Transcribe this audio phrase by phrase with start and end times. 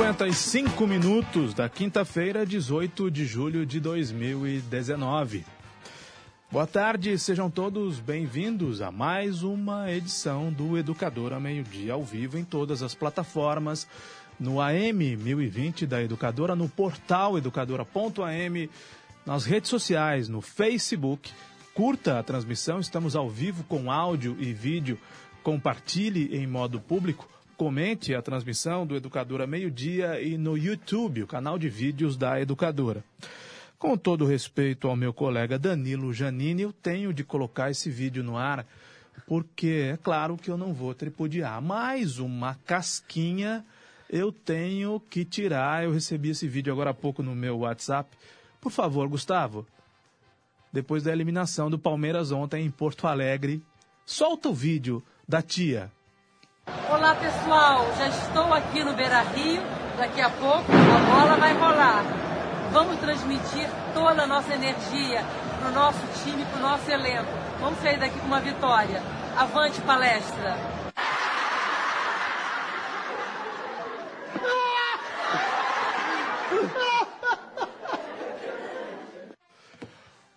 [0.00, 5.44] 55 minutos da quinta-feira, 18 de julho de 2019.
[6.50, 12.44] Boa tarde, sejam todos bem-vindos a mais uma edição do Educadora Meio-Dia ao vivo em
[12.44, 13.86] todas as plataformas,
[14.38, 18.70] no AM 1020 da Educadora, no portal educadora.am,
[19.26, 21.30] nas redes sociais, no Facebook.
[21.74, 24.98] Curta a transmissão, estamos ao vivo com áudio e vídeo.
[25.42, 27.28] Compartilhe em modo público
[27.60, 33.04] comente a transmissão do Educadora Meio-Dia e no YouTube, o canal de vídeos da Educadora.
[33.78, 38.38] Com todo respeito ao meu colega Danilo Janini, eu tenho de colocar esse vídeo no
[38.38, 38.66] ar,
[39.26, 41.60] porque é claro que eu não vou tripudiar.
[41.60, 43.62] Mais uma casquinha
[44.08, 45.84] eu tenho que tirar.
[45.84, 48.08] Eu recebi esse vídeo agora há pouco no meu WhatsApp.
[48.58, 49.66] Por favor, Gustavo,
[50.72, 53.62] depois da eliminação do Palmeiras ontem em Porto Alegre,
[54.06, 55.92] solta o vídeo da tia.
[56.90, 59.62] Olá pessoal, já estou aqui no Beira Rio.
[59.96, 62.02] Daqui a pouco a bola vai rolar.
[62.72, 65.22] Vamos transmitir toda a nossa energia
[65.58, 67.30] para o nosso time, para o nosso elenco.
[67.60, 69.02] Vamos sair daqui com uma vitória.
[69.36, 70.56] Avante palestra!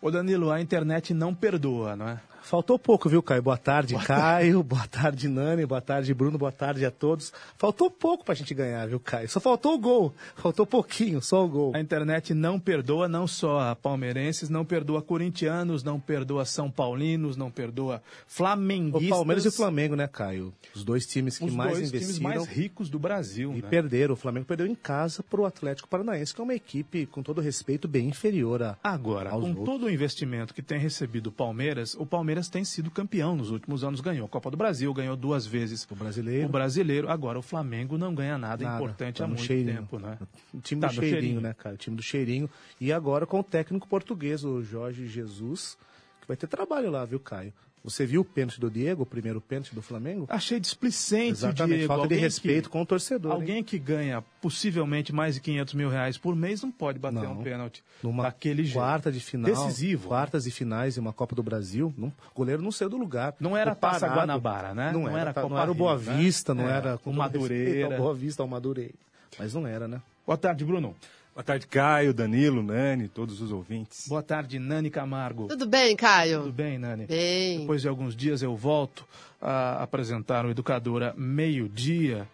[0.02, 2.33] Ô Danilo, a internet não perdoa, não é?
[2.44, 3.42] Faltou pouco, viu, Caio?
[3.42, 4.56] Boa tarde, boa Caio.
[4.58, 4.68] Tarde.
[4.68, 5.66] Boa tarde, Nani.
[5.66, 6.38] Boa tarde, Bruno.
[6.38, 7.32] Boa tarde a todos.
[7.58, 9.30] Faltou pouco pra gente ganhar, viu, Caio?
[9.30, 10.14] Só faltou o gol.
[10.36, 11.72] Faltou pouquinho, só o gol.
[11.74, 17.38] A internet não perdoa não só a palmeirenses, não perdoa corintianos, não perdoa São Paulinos,
[17.38, 19.08] não perdoa flamenguistas.
[19.08, 20.54] O Palmeiras e o Flamengo, né, Caio?
[20.76, 22.14] Os dois times que Os mais dois investiram.
[22.14, 23.54] times mais ricos do Brasil.
[23.56, 23.70] E né?
[23.70, 24.14] perderam.
[24.14, 27.88] O Flamengo perdeu em casa pro Atlético Paranaense, que é uma equipe, com todo respeito,
[27.88, 28.78] bem inferior a.
[28.84, 29.66] Agora, com outros.
[29.66, 33.84] todo o investimento que tem recebido o Palmeiras, o Palmeiras tem sido campeão nos últimos
[33.84, 36.48] anos, ganhou a Copa do Brasil, ganhou duas vezes o brasileiro.
[36.48, 37.10] O brasileiro.
[37.10, 38.76] Agora o Flamengo não ganha nada, nada.
[38.78, 39.78] importante tá há muito cheirinho.
[39.78, 40.18] tempo, né?
[40.54, 41.42] O time Tá do cheirinho, cheirinho.
[41.42, 41.76] né, cara?
[41.76, 42.50] O time do cheirinho.
[42.80, 45.78] E agora com o técnico português, o Jorge Jesus,
[46.22, 47.54] que vai ter trabalho lá, viu, Caio?
[47.84, 50.26] Você viu o pênalti do Diego, o primeiro pênalti do Flamengo?
[50.30, 51.88] Achei displicente Exatamente, o Diego.
[51.88, 53.32] falta de Alguém respeito que, com o torcedor.
[53.34, 53.64] Alguém hein?
[53.64, 57.34] que ganha possivelmente mais de 500 mil reais por mês não pode bater Não.
[57.34, 58.76] um pênalti Numa daquele jeito.
[58.76, 60.08] quarta de final, Decisivo.
[60.08, 63.36] quartas e finais em uma Copa do Brasil, não, o goleiro não saiu do lugar.
[63.38, 64.92] Não era O parado, Guanabara, né?
[64.94, 66.16] Não, Não era, era Copa não era o Boa né?
[66.18, 67.98] Vista, não É, era o com todo Madureira.
[67.98, 68.94] Boa Vista, ao Madureira.
[69.38, 70.02] Mas não era, né?
[70.26, 70.96] Boa tarde, Bruno.
[71.34, 74.08] Boa tarde, Caio, Danilo, Nani, todos os ouvintes.
[74.08, 75.48] Boa tarde, Nani Camargo.
[75.48, 76.42] Tudo bem, Caio?
[76.42, 77.08] Tudo bem, Nani?
[77.08, 77.62] Bem.
[77.62, 79.04] Depois de alguns dias eu volto
[79.42, 82.28] a apresentar o Educadora Meio-Dia.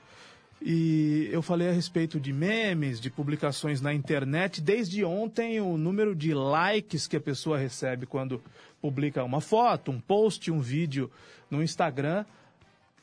[0.62, 4.60] E eu falei a respeito de memes, de publicações na internet.
[4.60, 8.44] Desde ontem, o número de likes que a pessoa recebe quando
[8.82, 11.10] publica uma foto, um post, um vídeo
[11.50, 12.26] no Instagram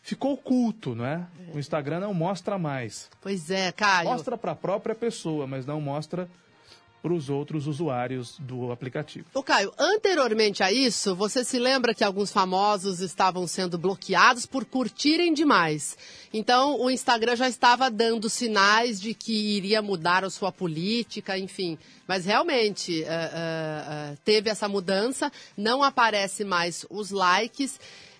[0.07, 1.27] ficou oculto, não é?
[1.53, 3.11] O Instagram não mostra mais.
[3.21, 4.09] Pois é, Caio.
[4.09, 6.29] Mostra para a própria pessoa, mas não mostra
[7.03, 9.27] para os outros usuários do aplicativo.
[9.35, 14.65] Ô, Caio, anteriormente a isso, você se lembra que alguns famosos estavam sendo bloqueados por
[14.65, 15.97] curtirem demais.
[16.33, 21.79] Então, o Instagram já estava dando sinais de que iria mudar a sua política, enfim.
[22.07, 27.79] Mas realmente eh, eh, eh, teve essa mudança, não aparece mais os likes.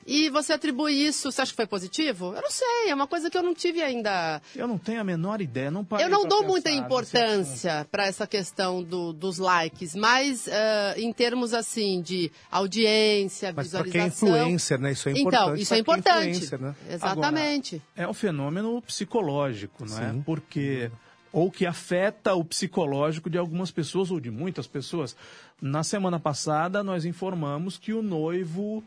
[0.09, 2.33] E você atribui isso, você acha que foi positivo?
[2.35, 4.41] Eu não sei, é uma coisa que eu não tive ainda.
[4.55, 8.07] Eu não tenho a menor ideia, não parei Eu não dou pensar muita importância para
[8.07, 13.83] essa questão do- dos likes, mas eh, em termos assim de audiência, Mas quem é
[13.83, 14.29] visualização.
[14.29, 14.93] influencer, né?
[14.93, 15.43] Isso é importante.
[15.43, 16.57] então, isso é quem importante.
[16.63, 16.75] né?
[16.89, 17.83] Exatamente.
[17.97, 20.13] É um fenômeno psicológico, não é?
[20.13, 20.23] Sim.
[20.25, 20.91] Porque
[21.33, 25.15] ou que afeta o psicológico de algumas pessoas ou de muitas pessoas.
[25.61, 28.83] Na semana passada nós informamos que o noivo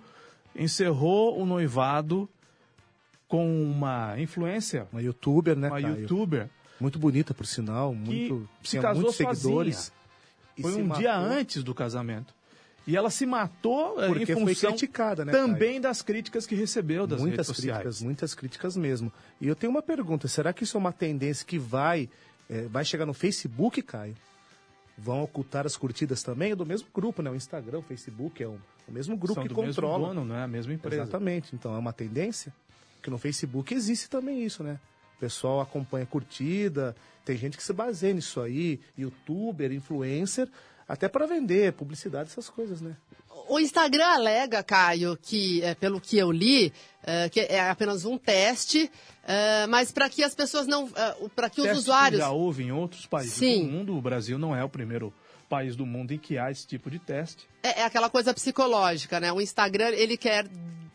[0.56, 2.30] encerrou o noivado
[3.28, 6.02] com uma influência, Uma youtuber, né, uma Caio?
[6.02, 6.50] youtuber,
[6.80, 7.94] Muito bonita, por sinal.
[7.94, 9.76] Muito, se tinha casou muitos seguidores.
[9.76, 10.00] sozinha.
[10.62, 11.38] Foi se um dia matou.
[11.38, 12.34] antes do casamento.
[12.88, 17.06] E ela se matou em Porque foi função criticada, né, também das críticas que recebeu
[17.06, 17.78] das muitas redes sociais.
[17.82, 19.12] críticas, muitas críticas mesmo.
[19.40, 22.10] E eu tenho uma pergunta: será que isso é uma tendência que vai,
[22.50, 24.16] é, vai chegar no Facebook, Caio?
[25.02, 26.52] Vão ocultar as curtidas também?
[26.52, 27.30] É do mesmo grupo, né?
[27.30, 30.00] O Instagram, o Facebook, é o, o mesmo grupo São que do controla.
[30.00, 31.04] mesmo dono, não é a mesma empresa.
[31.04, 31.56] Exatamente.
[31.56, 32.54] Então é uma tendência
[33.02, 34.80] que no Facebook existe também isso, né?
[35.16, 40.50] O pessoal acompanha curtida, tem gente que se baseia nisso aí, youtuber, influencer,
[40.88, 42.96] até para vender, publicidade, essas coisas, né?
[43.50, 46.72] O Instagram alega, Caio, que, é, pelo que eu li,
[47.04, 48.92] é, que é apenas um teste,
[49.28, 50.88] é, mas para que as pessoas não.
[51.36, 52.22] para que os Testes usuários.
[52.22, 53.66] Que já houve em outros países Sim.
[53.66, 53.98] do mundo.
[53.98, 55.12] O Brasil não é o primeiro
[55.50, 57.48] país do mundo em que há esse tipo de teste.
[57.62, 59.32] É, é aquela coisa psicológica, né?
[59.32, 60.48] O Instagram, ele quer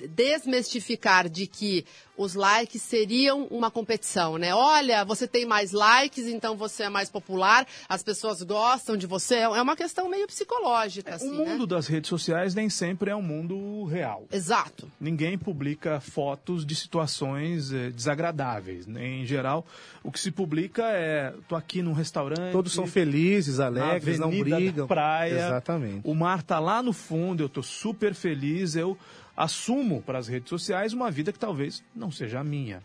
[0.09, 1.85] desmistificar de que
[2.17, 4.55] os likes seriam uma competição, né?
[4.55, 9.37] Olha, você tem mais likes, então você é mais popular, as pessoas gostam de você.
[9.37, 11.67] É uma questão meio psicológica, assim, o mundo né?
[11.67, 14.27] das redes sociais nem sempre é um mundo real.
[14.31, 14.91] Exato.
[15.01, 18.87] Ninguém publica fotos de situações eh, desagradáveis.
[18.87, 19.05] né?
[19.05, 19.67] Em geral,
[20.03, 22.53] o que se publica é: tô aqui num restaurante.
[22.53, 24.87] Todos são felizes, na alegres, não brigam.
[24.87, 25.47] praia.
[25.47, 26.01] Exatamente.
[26.05, 28.97] O mar tá lá no fundo, eu tô super feliz, eu
[29.37, 32.83] assumo para as redes sociais uma vida que talvez não seja a minha.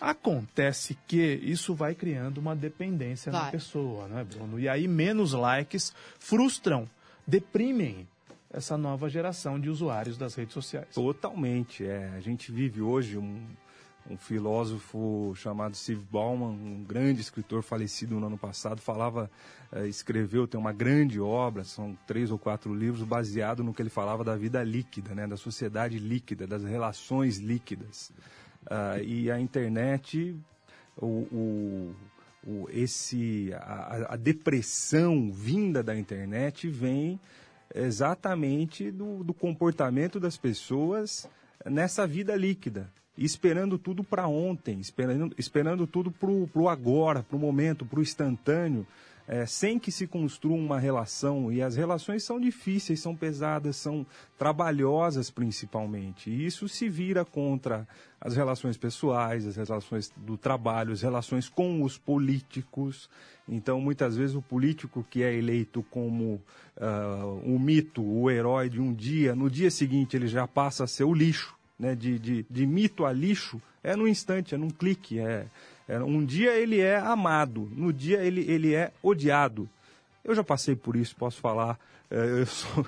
[0.00, 3.52] Acontece que isso vai criando uma dependência na Vai.
[3.52, 4.58] pessoa, né, Bruno?
[4.58, 6.88] E aí menos likes frustram,
[7.26, 8.06] deprimem
[8.52, 10.94] essa nova geração de usuários das redes sociais.
[10.94, 11.84] Totalmente.
[11.84, 12.12] É.
[12.16, 13.42] A gente vive hoje um,
[14.10, 19.30] um filósofo chamado Steve Ballman, um grande escritor falecido no ano passado, falava,
[19.72, 23.88] eh, escreveu, tem uma grande obra, são três ou quatro livros, baseado no que ele
[23.90, 28.12] falava da vida líquida, né, da sociedade líquida, das relações líquidas.
[28.66, 30.36] Ah, e a internet,
[30.98, 31.94] o, o-
[32.46, 37.18] o- esse, a, a depressão vinda da internet vem
[37.74, 41.26] exatamente do, do comportamento das pessoas
[41.64, 47.40] nessa vida líquida, esperando tudo para ontem, esperando, esperando tudo para o agora, para o
[47.40, 48.86] momento, para o instantâneo,
[49.26, 51.52] eh, sem que se construa uma relação.
[51.52, 54.04] E as relações são difíceis, são pesadas, são
[54.36, 56.28] trabalhosas principalmente.
[56.28, 57.86] E isso se vira contra
[58.20, 63.08] as relações pessoais, as relações do trabalho, as relações com os políticos.
[63.48, 66.40] Então, muitas vezes, o político que é eleito como
[66.76, 70.86] ah, um mito, o herói de um dia, no dia seguinte ele já passa a
[70.86, 71.54] ser o lixo.
[71.78, 71.94] Né?
[71.94, 75.18] De, de, de mito a lixo é num instante, é num clique.
[75.18, 75.46] É,
[75.88, 79.68] é- um dia ele é amado, no dia ele, ele é odiado.
[80.24, 81.78] Eu já passei por isso, posso falar,
[82.10, 82.86] eh, eu sou-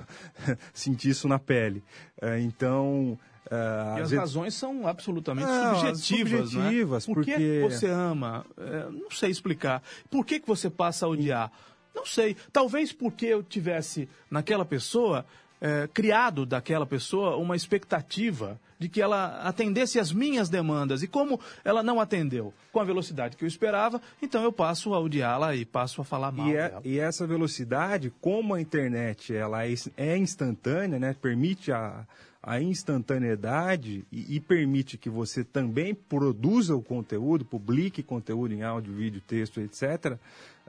[0.73, 1.83] senti isso na pele.
[2.23, 3.19] Eh, Então.
[3.51, 3.55] eh,
[3.99, 7.15] E as vezes- razões são absolutamente Não, subjetivas, subjetivas, né?
[7.15, 8.47] Por que porque- você ama?
[8.57, 9.83] É, não sei explicar.
[10.11, 11.51] Por que, que você passa a odiar?
[11.95, 12.37] Não sei.
[12.53, 15.25] Talvez porque eu tivesse naquela pessoa
[15.67, 21.03] é, criado daquela pessoa uma expectativa de que ela atendesse às minhas demandas.
[21.03, 25.01] E como ela não atendeu com a velocidade que eu esperava, então eu passo a
[25.01, 26.83] odiá-la e passo a falar mal E, é- dela.
[26.85, 32.07] e essa velocidade, como a internet ela é, é instantânea, né, permite a,
[32.43, 38.93] a instantaneidade e, e permite que você também produza o conteúdo, publique conteúdo em áudio,
[38.95, 40.19] vídeo, texto, etc.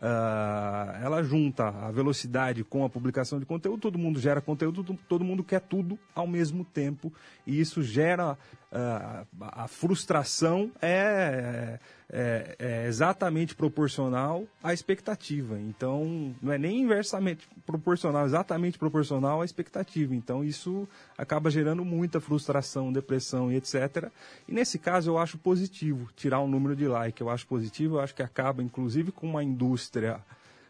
[0.02, 5.24] ah, ela junta a velocidade com a publicação de conteúdo, todo mundo gera conteúdo, todo-
[5.26, 7.12] mundo quer tudo ao mesmo tempo
[7.46, 8.38] e isso gera
[8.72, 15.58] a frustração é, é- é exatamente proporcional à expectativa.
[15.60, 20.14] Então, não é nem inversamente proporcional, exatamente proporcional à expectativa.
[20.14, 20.88] Então, isso
[21.18, 24.12] acaba gerando muita frustração, depressão e etc.
[24.48, 27.22] E nesse caso, eu acho positivo tirar o número de like.
[27.22, 30.20] Eu acho positivo, eu acho que acaba, inclusive, com uma indústria,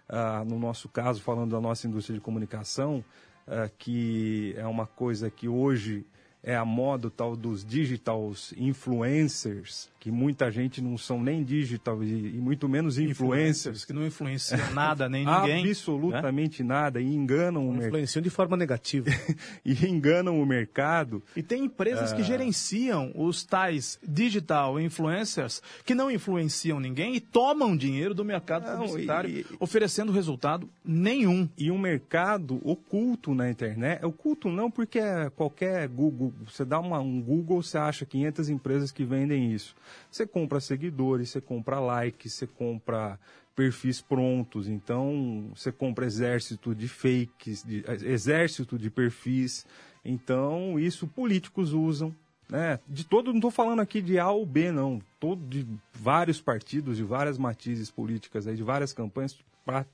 [0.08, 3.04] ah, no nosso caso, falando da nossa indústria de comunicação,
[3.48, 6.06] ah, que é uma coisa que hoje
[6.48, 12.36] é a moda tal dos digitals influencers, que muita gente não são nem digital e,
[12.36, 13.84] e muito menos influencers.
[13.84, 15.64] que não influenciam nada nem ninguém.
[15.66, 15.70] né?
[15.70, 17.88] Absolutamente nada, e enganam o mercado.
[17.88, 19.08] Influenciam de forma negativa.
[19.66, 21.22] E enganam o mercado.
[21.36, 22.16] E tem empresas Ah.
[22.16, 28.66] que gerenciam os tais digital influencers que não influenciam ninguém e tomam dinheiro do mercado
[28.66, 31.50] Não, publicitário, e- oferecendo resultado nenhum.
[31.58, 34.06] E um mercado oculto na internet.
[34.06, 38.92] Oculto não, porque é qualquer Google, você dá uma- um Google, você acha 500 empresas
[38.92, 39.76] que vendem isso.
[40.12, 43.20] Você compra seguidores, você compra likes, você compra
[43.56, 44.68] perfis prontos.
[44.68, 49.66] Então, você compra exército de fakes, de- exército de perfis.
[50.06, 52.14] Então, isso políticos usam.
[52.50, 52.80] Né?
[52.88, 55.02] De todo, não estou falando aqui de A ou B, não.
[55.20, 59.86] Todo, de vários partidos, de várias matizes políticas, aí, de várias campanhas, pra,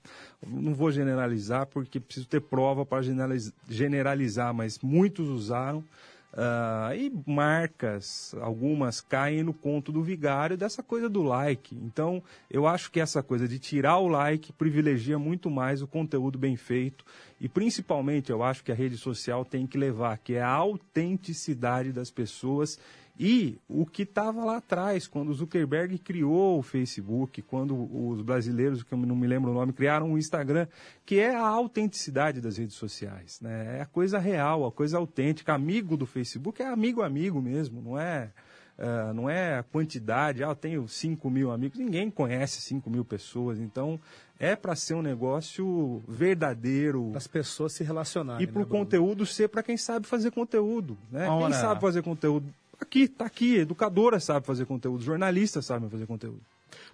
[0.45, 3.01] não vou generalizar porque preciso ter prova para
[3.67, 5.83] generalizar, mas muitos usaram
[6.33, 11.75] Uh, e marcas, algumas caem no conto do vigário dessa coisa do like.
[11.75, 16.39] Então, eu acho que essa coisa de tirar o like privilegia muito mais o conteúdo
[16.39, 17.05] bem feito.
[17.39, 21.91] E principalmente, eu acho que a rede social tem que levar, que é a autenticidade
[21.91, 22.79] das pessoas
[23.19, 28.81] e o que estava lá atrás, quando o Zuckerberg criou o Facebook, quando os brasileiros,
[28.81, 30.67] que eu não me lembro o nome, criaram o Instagram,
[31.05, 33.39] que é a autenticidade das redes sociais.
[33.39, 33.77] Né?
[33.77, 35.53] É a coisa real, a coisa autêntica.
[35.53, 38.31] Amigo do Facebook é amigo amigo mesmo, não é.
[38.75, 43.05] Uh, não é a quantidade, ah, eu tenho 5 mil amigos, ninguém conhece 5 mil
[43.05, 43.99] pessoas, então
[44.39, 47.11] é para ser um negócio verdadeiro.
[47.13, 48.43] As pessoas se relacionarem.
[48.43, 50.97] E para o né, conteúdo ser para quem sabe fazer conteúdo.
[51.11, 51.27] Né?
[51.27, 52.51] Quem sabe fazer conteúdo
[52.83, 53.55] Aqui, está aqui.
[53.55, 56.41] Educadora sabe fazer conteúdo, jornalistas sabem fazer conteúdo.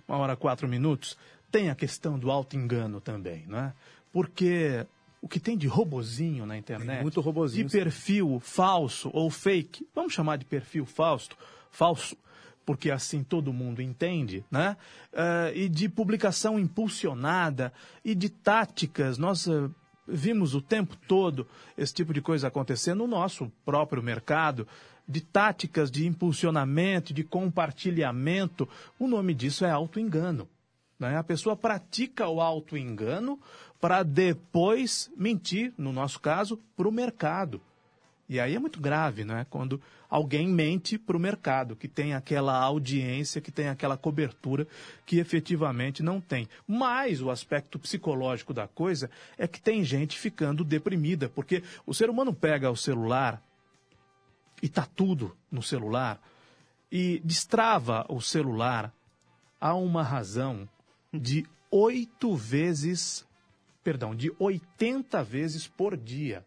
[0.08, 1.17] Uma hora, quatro minutos.
[1.51, 3.74] Tem a questão do auto-engano também, né?
[4.13, 4.86] Porque
[5.19, 8.39] o que tem de robozinho na internet, tem muito robozinho, de perfil sim.
[8.39, 11.29] falso ou fake, vamos chamar de perfil falso,
[11.72, 12.15] falso,
[12.63, 14.77] porque assim todo mundo entende, né?
[15.12, 17.74] Uh, e de publicação impulsionada
[18.05, 19.17] e de táticas.
[19.17, 19.74] Nós uh,
[20.08, 24.67] vimos o tempo todo esse tipo de coisa acontecendo no nosso próprio mercado
[25.09, 28.69] de táticas de impulsionamento, de compartilhamento.
[28.99, 30.47] O nome disso é auto-engano.
[30.99, 31.17] Né?
[31.17, 33.39] A pessoa pratica o auto-engano
[33.81, 37.59] para depois mentir, no nosso caso, para o mercado.
[38.27, 39.47] E aí é muito grave, né?
[39.49, 44.67] Quando alguém mente para o mercado, que tem aquela audiência, que tem aquela cobertura
[45.03, 46.47] que efetivamente não tem.
[46.67, 52.07] Mas o aspecto psicológico da coisa é que tem gente ficando deprimida, porque o ser
[52.07, 53.41] humano pega o celular,
[54.61, 56.21] e está tudo no celular,
[56.91, 58.93] e destrava o celular
[59.59, 60.67] há uma razão
[61.13, 63.25] de oito vezes,
[63.83, 66.45] perdão, de 80 vezes por dia.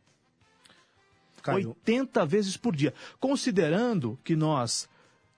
[1.43, 1.71] Caiu.
[1.71, 2.95] 80 vezes por dia.
[3.19, 4.89] Considerando que nós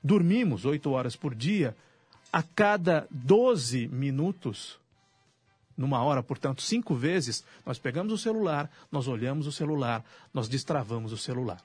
[0.03, 1.75] dormimos oito horas por dia,
[2.31, 4.79] a cada 12 minutos,
[5.77, 11.13] numa hora, portanto, cinco vezes, nós pegamos o celular, nós olhamos o celular, nós destravamos
[11.13, 11.63] o celular.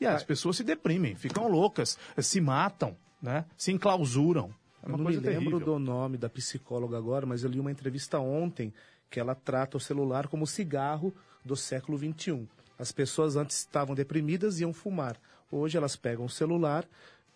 [0.00, 3.44] E as pessoas se deprimem, ficam loucas, se matam, né?
[3.56, 4.54] se enclausuram.
[4.82, 5.74] É uma eu não coisa me lembro terrível.
[5.74, 8.72] do nome da psicóloga agora, mas eu li uma entrevista ontem
[9.10, 11.12] que ela trata o celular como cigarro
[11.44, 12.46] do século XXI.
[12.78, 15.16] As pessoas antes estavam deprimidas e iam fumar.
[15.50, 16.86] Hoje elas pegam o celular,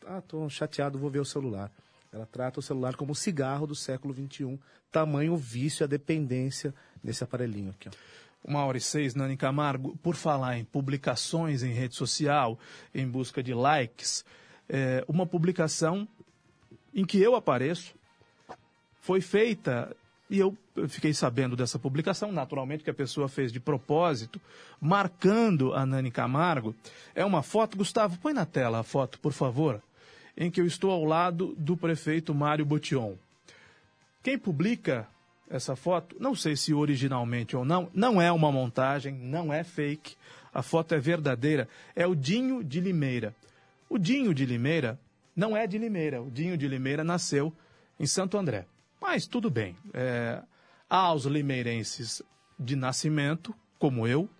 [0.07, 1.71] ah, estou chateado, vou ver o celular.
[2.13, 4.59] Ela trata o celular como cigarro do século XXI,
[4.91, 7.89] tamanho vício, a dependência nesse aparelhinho aqui.
[7.89, 7.93] Ó.
[8.45, 12.59] Uma hora e seis, Nani Camargo, por falar em publicações em rede social,
[12.95, 14.25] em busca de likes,
[14.69, 16.09] é, uma publicação
[16.95, 17.95] em que eu apareço
[19.01, 19.95] foi feita
[20.29, 20.57] e eu
[20.89, 24.41] fiquei sabendo dessa publicação, naturalmente que a pessoa fez de propósito,
[24.81, 26.75] marcando a Nani Camargo.
[27.15, 29.83] É uma foto, Gustavo, põe na tela a foto, por favor,
[30.35, 33.15] em que eu estou ao lado do prefeito Mário Botion.
[34.23, 35.07] Quem publica
[35.53, 40.17] essa foto, não sei se originalmente ou não, não é uma montagem, não é fake,
[40.53, 43.37] a foto é verdadeira, é o Dinho de Limeira.
[43.89, 44.99] O Dinho de Limeira
[45.37, 47.53] não é de Limeira, o Dinho de Limeira nasceu
[48.01, 48.65] em Santo André.
[48.99, 50.43] Mas tudo bem, é,
[50.89, 52.23] há os limeirenses
[52.59, 54.31] de nascimento, como eu,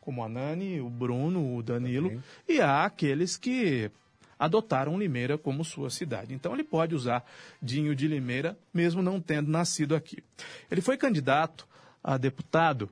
[0.00, 2.20] como a Nani, o Bruno, o Danilo, okay.
[2.48, 3.90] e há aqueles que
[4.42, 6.34] adotaram Limeira como sua cidade.
[6.34, 7.24] Então ele pode usar
[7.62, 10.22] Dinho de Limeira, mesmo não tendo nascido aqui.
[10.68, 11.66] Ele foi candidato
[12.02, 12.90] a deputado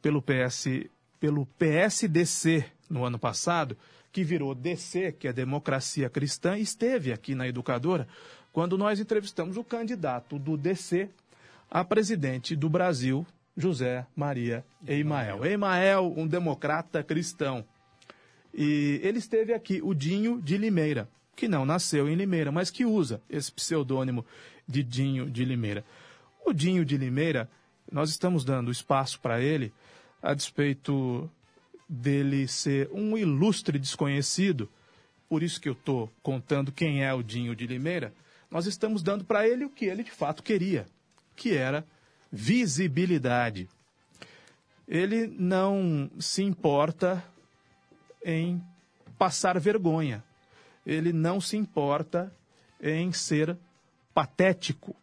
[0.00, 0.88] pelo, PS,
[1.20, 3.76] pelo PSDC no ano passado,
[4.10, 8.08] que virou DC, que é Democracia Cristã, e esteve aqui na Educadora
[8.50, 11.10] quando nós entrevistamos o candidato do DC
[11.70, 15.44] a presidente do Brasil, José Maria Eimael.
[15.44, 17.66] Eimael, um democrata cristão.
[18.58, 22.86] E ele esteve aqui, o Dinho de Limeira, que não nasceu em Limeira, mas que
[22.86, 24.24] usa esse pseudônimo
[24.66, 25.84] de Dinho de Limeira.
[26.42, 27.50] O Dinho de Limeira,
[27.92, 29.74] nós estamos dando espaço para ele,
[30.22, 31.30] a despeito
[31.86, 34.70] dele ser um ilustre desconhecido,
[35.28, 38.10] por isso que eu estou contando quem é o Dinho de Limeira,
[38.50, 40.86] nós estamos dando para ele o que ele de fato queria,
[41.36, 41.84] que era
[42.32, 43.68] visibilidade.
[44.88, 47.22] Ele não se importa
[48.24, 48.62] em
[49.18, 50.22] passar vergonha.
[50.84, 52.32] Ele não se importa
[52.80, 53.56] em ser
[54.14, 54.94] patético.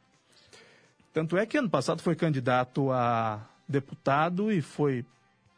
[1.14, 5.06] Tanto é que ano passado foi candidato a deputado e foi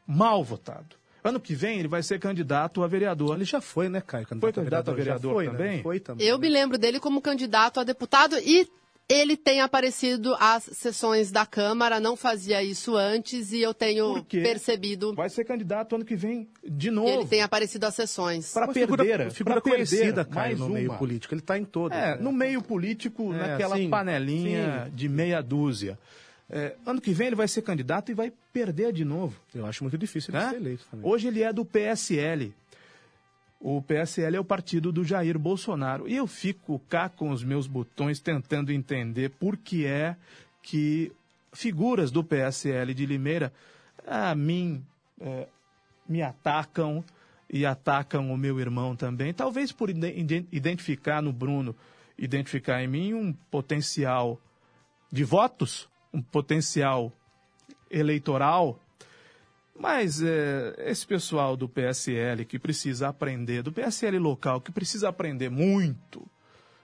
[0.06, 0.96] mal votado.
[1.24, 3.36] Ano que vem ele vai ser candidato a vereador.
[3.36, 4.28] Ele já foi, né, Caio?
[4.28, 5.52] Candidato foi candidato a vereador, a vereador foi, né?
[5.52, 5.78] também?
[5.78, 5.84] Né?
[5.84, 6.28] Foi também?
[6.28, 8.70] Eu me lembro dele como candidato a deputado e
[9.08, 14.26] Ele tem aparecido às sessões da Câmara, não fazia isso antes e eu tenho Por
[14.26, 14.42] quê?
[14.42, 15.14] percebido.
[15.14, 17.10] Vai ser candidato ano que vem de novo.
[17.10, 18.52] Ele tem aparecido às sessões.
[18.52, 20.74] Para perder, figura, figura conhecida, Caio, mais no uma.
[20.74, 21.36] meio político.
[21.36, 21.96] Ele está em todas.
[21.96, 22.18] É, né?
[22.20, 26.00] no meio político, É, naquela sim, panelinha de meia dúzia.
[26.50, 29.40] É, ano que vem ele vai ser candidato e vai perder de novo.
[29.54, 30.50] Eu acho muito difícil ele né?
[30.50, 31.12] ser eleito também.
[31.12, 32.54] Hoje ele é do PSL.
[33.68, 36.08] O PSL é o partido do Jair Bolsonaro.
[36.08, 40.16] E eu fico cá com os meus botões tentando entender por que é
[40.62, 41.12] que
[41.52, 43.52] figuras do PSL de Limeira
[44.06, 44.86] a mim
[45.20, 45.48] é,
[46.08, 47.04] me atacam
[47.52, 49.34] e atacam o meu irmão também.
[49.34, 51.76] Talvez por ide- ide- identificar no Bruno,
[52.20, 54.40] identificar em mim um potencial
[55.12, 57.12] de votos, um potencial
[57.90, 58.80] eleitoral
[59.78, 65.50] mas é, esse pessoal do PSL que precisa aprender, do PSL local, que precisa aprender
[65.50, 66.26] muito,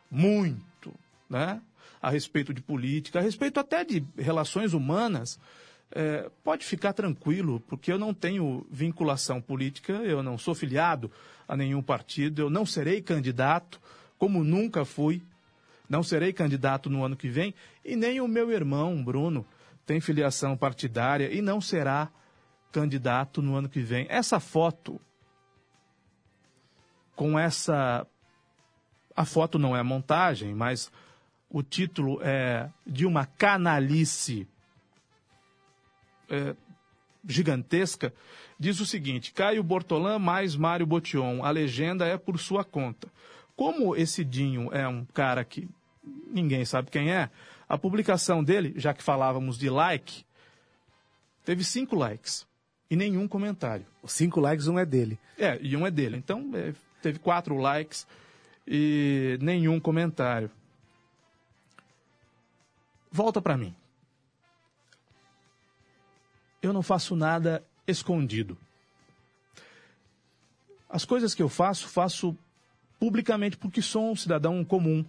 [0.10, 0.94] muito,
[1.30, 1.62] né?
[2.02, 5.40] A respeito de política, a respeito até de relações humanas,
[5.92, 11.10] é, pode ficar tranquilo, porque eu não tenho vinculação política, eu não sou filiado
[11.48, 13.80] a nenhum partido, eu não serei candidato,
[14.18, 15.22] como nunca fui,
[15.88, 19.46] não serei candidato no ano que vem, e nem o meu irmão, Bruno,
[19.86, 22.10] tem filiação partidária e não será
[22.72, 24.08] candidato no ano que vem.
[24.10, 25.00] Essa foto,
[27.16, 28.08] com essa.
[29.16, 30.92] A foto não é montagem, mas
[31.50, 34.48] o título é de uma canalice
[36.30, 36.56] é,
[37.28, 38.14] gigantesca.
[38.58, 41.44] Diz o seguinte: Caio Bortolã mais Mário Botion.
[41.44, 43.08] A legenda é por sua conta.
[43.56, 45.70] Como esse Dinho é um cara que
[46.28, 47.30] ninguém sabe quem é,
[47.68, 50.26] a publicação dele, já que falávamos de like,
[51.46, 52.50] teve cinco likes
[52.92, 53.86] e nenhum comentário.
[54.04, 55.18] Os cinco likes, um é dele.
[55.38, 56.18] É, e um é dele.
[56.18, 58.06] Então, é, teve quatro likes
[58.68, 60.52] e nenhum comentário.
[63.10, 63.74] Volta para mim.
[66.62, 68.58] Eu não faço nada escondido.
[70.90, 72.38] As coisas que eu faço, faço
[73.00, 75.06] publicamente porque sou um cidadão comum,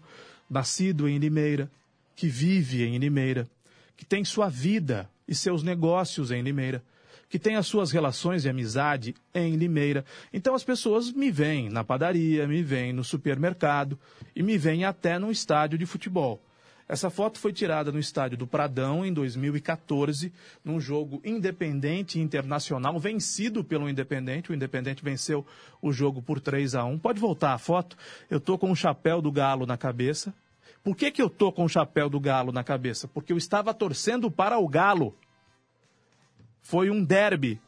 [0.49, 1.69] nascido em Limeira,
[2.15, 3.51] que vive em Limeira,
[3.97, 6.83] que tem sua vida e seus negócios em Limeira,
[7.33, 10.05] que tem as suas relações de amizade em Limeira.
[10.35, 13.99] Então as pessoas me veem na padaria, me veem no supermercado
[14.37, 16.43] e me veem até no estádio de futebol.
[16.87, 20.31] Essa foto foi tirada no estádio do Pradão em 2014,
[20.63, 24.51] num jogo independente internacional, vencido pelo Independente.
[24.51, 25.47] O Independente venceu
[25.81, 27.97] o jogo por 3 a 1 Pode voltar a foto?
[28.29, 30.35] Eu estou com o chapéu do Galo na cabeça.
[30.85, 33.09] Por que, que eu estou com o chapéu do Galo na cabeça?
[33.09, 35.17] Porque eu estava torcendo para o Galo.
[36.63, 37.61] Foi um derby,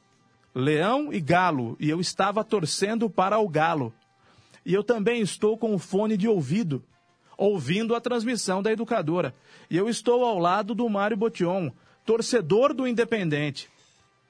[0.55, 3.93] Leão e Galo, e eu estava torcendo para o Galo.
[4.65, 6.83] E eu também estou com o fone de ouvido,
[7.37, 9.35] ouvindo a transmissão da educadora.
[9.69, 11.71] E eu estou ao lado do Mário Botion,
[12.07, 13.69] torcedor do Independente.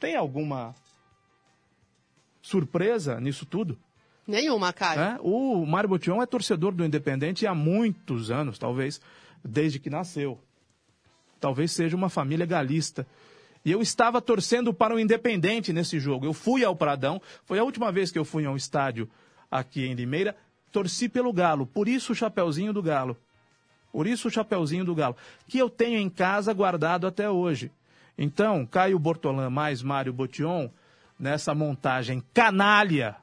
[0.00, 0.74] Tem alguma
[2.42, 3.78] surpresa nisso tudo?
[4.26, 5.00] Nenhuma, Caio.
[5.00, 9.00] É, O Mário Botion é torcedor do Independente há muitos anos, talvez,
[9.44, 10.40] desde que nasceu.
[11.38, 13.06] Talvez seja uma família galista.
[13.64, 16.26] E eu estava torcendo para o Independente nesse jogo.
[16.26, 19.08] Eu fui ao Pradão, foi a última vez que eu fui a um estádio
[19.50, 20.36] aqui em Limeira,
[20.70, 23.16] torci pelo Galo, por isso o chapeuzinho do Galo.
[23.92, 27.70] Por isso o chapeuzinho do Galo, que eu tenho em casa guardado até hoje.
[28.18, 30.68] Então, Caio Bortolã mais Mário Botion,
[31.18, 33.16] nessa montagem canalha,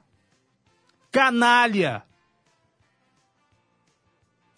[1.11, 2.03] canalha,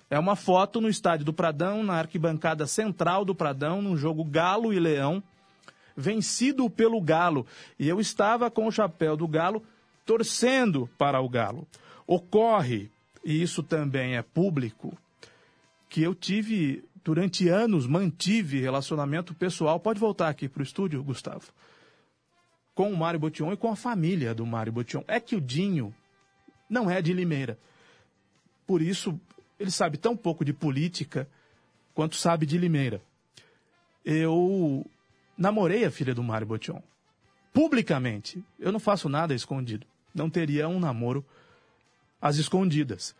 [0.08, 4.72] é uma foto no estádio do Pradão, na arquibancada central do Pradão, num jogo Galo
[4.72, 5.24] e Leão,
[5.96, 7.46] vencido pelo Galo.
[7.80, 9.64] E eu estava com o chapéu do Galo,
[10.06, 11.68] torcendo para o Galo.
[12.06, 12.90] Ocorre,
[13.24, 14.98] e isso também é público,
[15.90, 19.80] que eu tive, durante anos, mantive relacionamento pessoal.
[19.80, 21.52] Pode voltar aqui para o estúdio, Gustavo.
[22.76, 25.04] Com o Mário Botion e com a família do Mário Botion.
[25.08, 25.94] É que o Dinho
[26.70, 27.58] não é de Limeira.
[28.66, 29.20] Por isso,
[29.60, 31.28] ele sabe tão pouco de política
[31.94, 33.02] quanto sabe de Limeira.
[34.04, 34.86] Eu
[35.38, 36.82] namorei a filha do Mário Botion.
[37.54, 38.44] Publicamente.
[38.60, 39.86] Eu não faço nada escondido.
[40.14, 41.26] Não teria um namoro
[42.22, 43.16] às escondidas.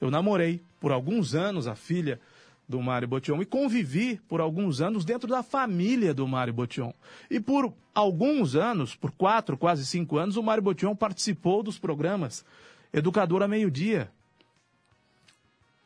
[0.00, 2.20] Eu namorei por alguns anos a filha
[2.68, 6.92] do Mário Botion e convivi por alguns anos dentro da família do Mário Botion.
[7.30, 12.44] E por alguns anos, por quatro, quase cinco anos, o Mário Botion participou dos programas
[12.92, 14.10] Educador a Meio-Dia.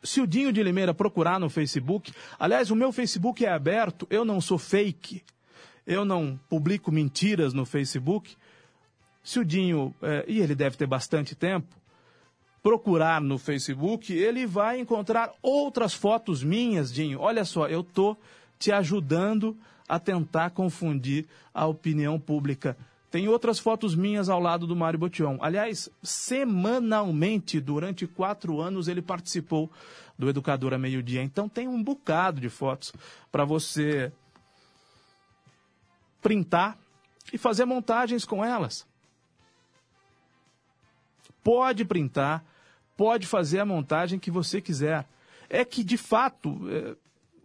[0.03, 4.25] Se o Dinho de Limeira procurar no Facebook, aliás, o meu Facebook é aberto, eu
[4.25, 5.23] não sou fake,
[5.85, 8.35] eu não publico mentiras no Facebook.
[9.23, 11.75] Se o Dinho, eh, e ele deve ter bastante tempo,
[12.61, 17.19] procurar no Facebook, ele vai encontrar outras fotos minhas, Dinho.
[17.19, 18.15] Olha só, eu tô
[18.57, 22.77] te ajudando a tentar confundir a opinião pública.
[23.11, 25.37] Tem outras fotos minhas ao lado do Mário Botion.
[25.39, 29.69] Aliás, semanalmente, durante quatro anos, ele participou
[30.17, 31.21] do Educador a Meio-Dia.
[31.21, 32.93] Então tem um bocado de fotos
[33.31, 34.11] para você
[36.23, 36.77] printar
[37.31, 38.87] e fazer montagens com elas.
[41.43, 42.43] Pode printar,
[42.97, 45.05] pode fazer a montagem que você quiser.
[45.49, 46.95] É que, de fato, é,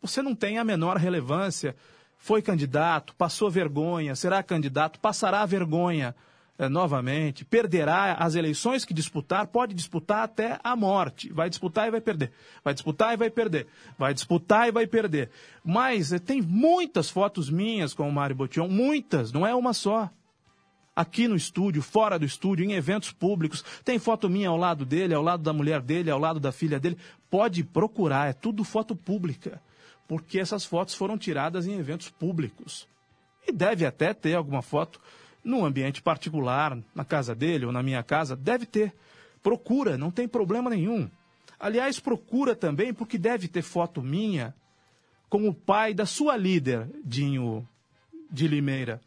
[0.00, 1.76] você não tem a menor relevância.
[2.16, 6.14] Foi candidato, passou vergonha, será candidato, passará vergonha
[6.58, 11.32] é, novamente, perderá as eleições que disputar, pode disputar até a morte.
[11.32, 12.32] Vai disputar e vai perder.
[12.64, 13.68] Vai disputar e vai perder.
[13.96, 15.30] Vai disputar e vai perder.
[15.64, 20.10] Mas é, tem muitas fotos minhas com o Mário Botion, muitas, não é uma só
[20.96, 23.64] aqui no estúdio, fora do estúdio, em eventos públicos.
[23.84, 26.80] Tem foto minha ao lado dele, ao lado da mulher dele, ao lado da filha
[26.80, 26.98] dele.
[27.30, 29.62] Pode procurar, é tudo foto pública.
[30.08, 32.88] Porque essas fotos foram tiradas em eventos públicos.
[33.46, 35.00] E deve até ter alguma foto
[35.42, 38.36] no ambiente particular, na casa dele ou na minha casa.
[38.36, 38.94] Deve ter.
[39.42, 41.08] Procura, não tem problema nenhum.
[41.58, 44.54] Aliás, procura também, porque deve ter foto minha
[45.28, 47.66] com o pai da sua líder, Dinho
[48.30, 49.00] de Limeira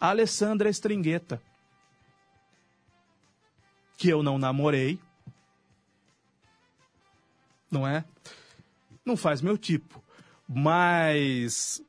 [0.00, 1.42] a Alessandra Stringueta,
[3.96, 5.00] que eu não namorei,
[7.70, 8.04] não é?
[9.04, 10.02] Não faz meu tipo.
[10.48, 11.82] Mas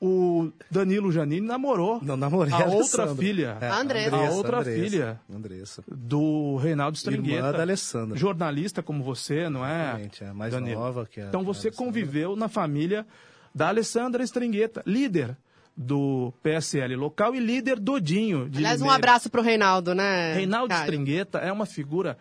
[0.00, 3.58] o Danilo Janine namorou não, namorei a, a outra filha.
[3.60, 4.16] É, a Andressa.
[4.16, 5.84] A outra Andressa, filha Andressa.
[5.86, 7.36] do Reinaldo Stringueta.
[7.36, 8.16] Irmã da Alessandra.
[8.16, 9.82] Jornalista como você, não é?
[9.90, 10.80] Exatamente, é mais Danilo?
[10.80, 11.86] nova que a Então a você Alessandra.
[11.86, 13.06] conviveu na família
[13.54, 15.36] da Alessandra Stringueta, líder
[15.76, 18.48] do PSL local e líder do Dinho.
[18.48, 18.96] De Aliás, um Limeira.
[18.96, 20.32] abraço pro Reinaldo, né?
[20.34, 20.82] Reinaldo Caio?
[20.84, 22.16] Stringueta é uma figura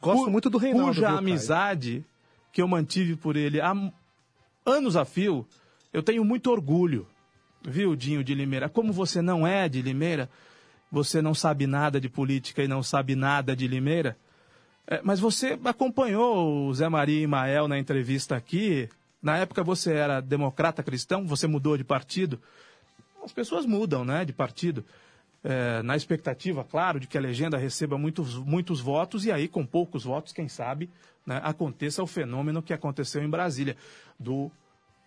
[0.00, 0.88] Gosto cu- muito do Reinaldo.
[0.94, 2.04] cuja viu, amizade
[2.52, 3.74] que eu mantive por ele há
[4.66, 5.46] anos a fio,
[5.94, 7.06] eu tenho muito orgulho,
[7.62, 8.68] viu, Dinho de Limeira?
[8.68, 10.28] Como você não é de Limeira,
[10.90, 14.18] você não sabe nada de política e não sabe nada de Limeira,
[14.88, 18.88] é, mas você acompanhou o Zé Maria Imael na entrevista aqui.
[19.22, 22.40] Na época você era democrata cristão, você mudou de partido.
[23.24, 24.84] As pessoas mudam, né, de partido.
[25.44, 29.64] É, na expectativa, claro, de que a legenda receba muitos, muitos votos e aí, com
[29.64, 30.90] poucos votos, quem sabe,
[31.24, 33.76] né, aconteça o fenômeno que aconteceu em Brasília,
[34.18, 34.50] do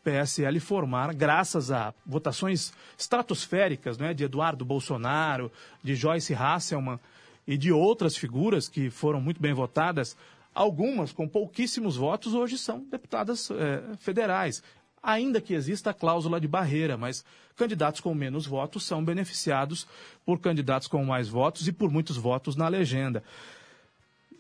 [0.08, 5.52] PSL formar, graças a votações estratosféricas né, de Eduardo Bolsonaro,
[5.84, 6.98] de Joyce Hasselman
[7.46, 10.16] e de outras figuras que foram muito bem votadas,
[10.56, 14.64] algumas com pouquíssimos votos hoje são deputadas eh, federais.
[15.04, 17.26] Ainda que exista a cláusula de barreira, mas
[17.58, 19.86] candidatos com menos votos são beneficiados
[20.26, 23.22] por candidatos com mais votos e por muitos votos na legenda.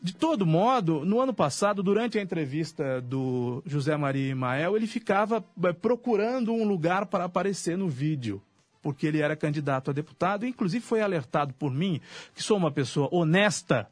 [0.01, 5.43] De todo modo, no ano passado, durante a entrevista do José Maria Imael, ele ficava
[5.63, 8.41] eh, procurando um lugar para aparecer no vídeo,
[8.81, 11.99] porque ele era candidato a deputado, e inclusive foi alertado por mim,
[12.35, 13.89] que sou uma pessoa honesta,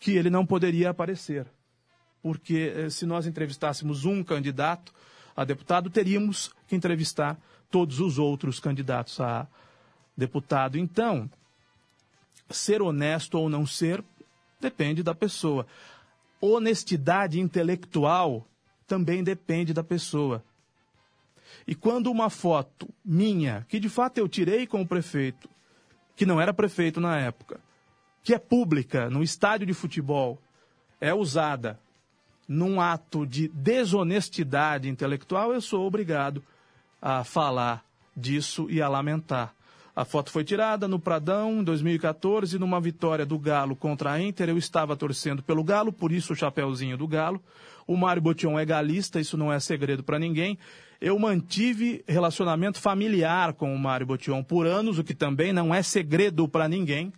[0.00, 1.46] que ele não poderia aparecer.
[2.22, 4.92] Porque eh, se nós entrevistássemos um candidato
[5.36, 7.38] a deputado, teríamos que entrevistar
[7.70, 9.46] todos os outros candidatos a
[10.16, 10.78] deputado.
[10.78, 11.30] Então,
[12.48, 14.02] ser honesto ou não ser
[14.64, 15.66] depende da pessoa.
[16.40, 18.46] Honestidade intelectual
[18.86, 20.42] também depende da pessoa.
[21.66, 25.48] E quando uma foto minha, que de fato eu tirei com o prefeito,
[26.16, 27.60] que não era prefeito na época,
[28.22, 30.40] que é pública no estádio de futebol,
[31.00, 31.78] é usada
[32.48, 36.42] num ato de desonestidade intelectual, eu sou obrigado
[37.00, 37.84] a falar
[38.16, 39.54] disso e a lamentar.
[39.96, 44.48] A foto foi tirada no Pradão em 2014, numa vitória do Galo contra a Inter.
[44.48, 47.40] Eu estava torcendo pelo Galo, por isso o chapéuzinho do Galo.
[47.86, 50.58] O Mário Botion é galista, isso não é segredo para ninguém.
[51.00, 55.80] Eu mantive relacionamento familiar com o Mário Botion por anos, o que também não é
[55.80, 57.12] segredo para ninguém.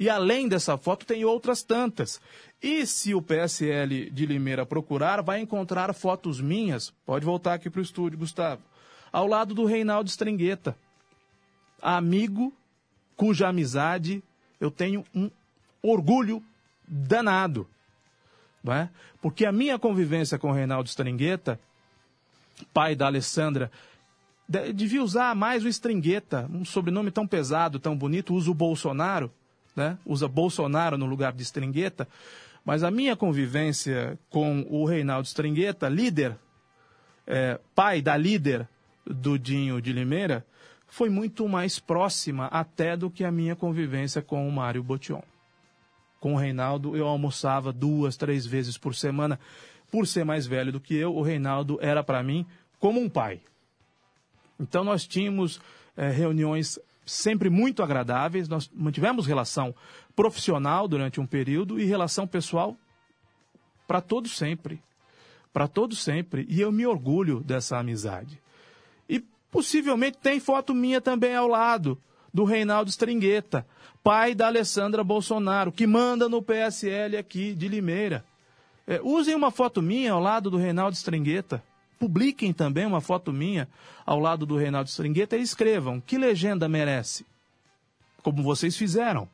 [0.00, 2.22] E além dessa foto, tem outras tantas.
[2.62, 6.90] E se o PSL de Limeira procurar, vai encontrar fotos minhas.
[7.04, 8.62] Pode voltar aqui para o estúdio, Gustavo.
[9.12, 10.74] Ao lado do Reinaldo Stringueta.
[11.80, 12.52] Amigo
[13.16, 14.22] cuja amizade
[14.60, 15.30] eu tenho um
[15.82, 16.42] orgulho
[16.86, 17.66] danado.
[18.62, 18.88] Não é?
[19.20, 21.58] Porque a minha convivência com o Reinaldo Stringueta,
[22.72, 23.70] pai da Alessandra,
[24.48, 29.30] de- devia usar mais o Stringueta, um sobrenome tão pesado, tão bonito, usa o Bolsonaro,
[29.76, 29.96] né?
[30.04, 32.08] usa Bolsonaro no lugar de Stringueta,
[32.64, 36.36] mas a minha convivência com o Reinaldo Stringueta, líder,
[37.26, 38.68] é, pai da líder
[39.06, 40.44] do Dinho de Limeira,
[40.88, 45.22] foi muito mais próxima até do que a minha convivência com o Mário Botion.
[46.18, 49.38] com o Reinaldo, eu almoçava duas, três vezes por semana.
[49.88, 52.44] Por ser mais velho do que eu, o Reinaldo era para mim
[52.80, 53.40] como um pai.
[54.58, 55.60] Então nós tínhamos
[55.96, 59.74] é, reuniões sempre muito agradáveis, nós mantivemos relação
[60.16, 62.76] profissional durante um período e relação pessoal
[63.86, 64.82] para todo sempre.
[65.52, 66.44] Para todo sempre.
[66.48, 68.40] E eu me orgulho dessa amizade.
[69.50, 71.98] Possivelmente tem foto minha também ao lado
[72.32, 73.66] do Reinaldo Stringueta,
[74.02, 78.24] pai da Alessandra Bolsonaro, que manda no PSL aqui de Limeira.
[78.86, 81.62] É, usem uma foto minha ao lado do Reinaldo Stringueta.
[81.98, 83.68] Publiquem também uma foto minha
[84.06, 87.26] ao lado do Reinaldo Stringueta e escrevam que legenda merece.
[88.22, 89.28] Como vocês fizeram.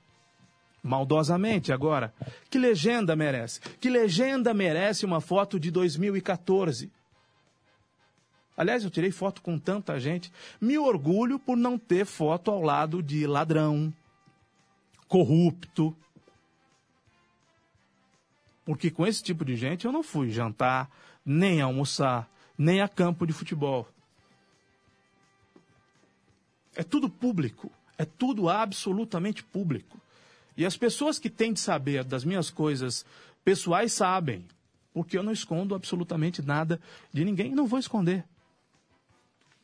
[0.83, 2.13] Maldosamente agora.
[2.51, 3.61] Que legenda merece?
[3.81, 6.91] Que legenda merece uma foto de 2014?
[8.57, 10.33] Aliás, eu tirei foto com tanta gente.
[10.61, 13.93] Me orgulho por não ter foto ao lado de ladrão,
[15.09, 15.95] corrupto.
[18.65, 20.91] Porque com esse tipo de gente eu não fui jantar,
[21.25, 23.89] nem almoçar, nem a campo de futebol.
[26.77, 30.01] É tudo público, é tudo absolutamente público.
[30.57, 33.05] E as pessoas que têm de saber das minhas coisas
[33.45, 34.45] pessoais sabem,
[34.93, 36.81] porque eu não escondo absolutamente nada
[37.13, 38.25] de ninguém e não vou esconder.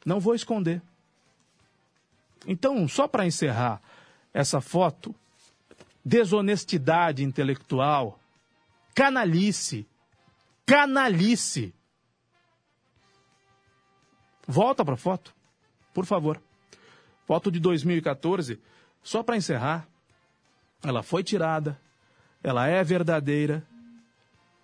[0.05, 0.83] Não vou esconder.
[2.47, 3.81] Então, só para encerrar
[4.33, 5.15] essa foto,
[6.05, 8.19] desonestidade intelectual,
[8.95, 9.87] canalice,
[10.65, 11.75] canalice.
[14.47, 15.35] Volta para a foto,
[15.93, 16.41] por favor.
[17.27, 18.59] Foto de 2014,
[19.03, 19.87] só para encerrar.
[20.83, 21.81] Ela foi tirada,
[22.43, 23.65] ela é verdadeira.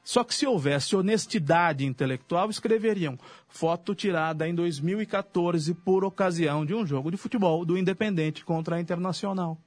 [0.07, 6.87] Só que se houvesse honestidade intelectual, escreveriam foto tirada em 2014 por ocasião de um
[6.87, 9.59] jogo de futebol do Independente contra a Internacional.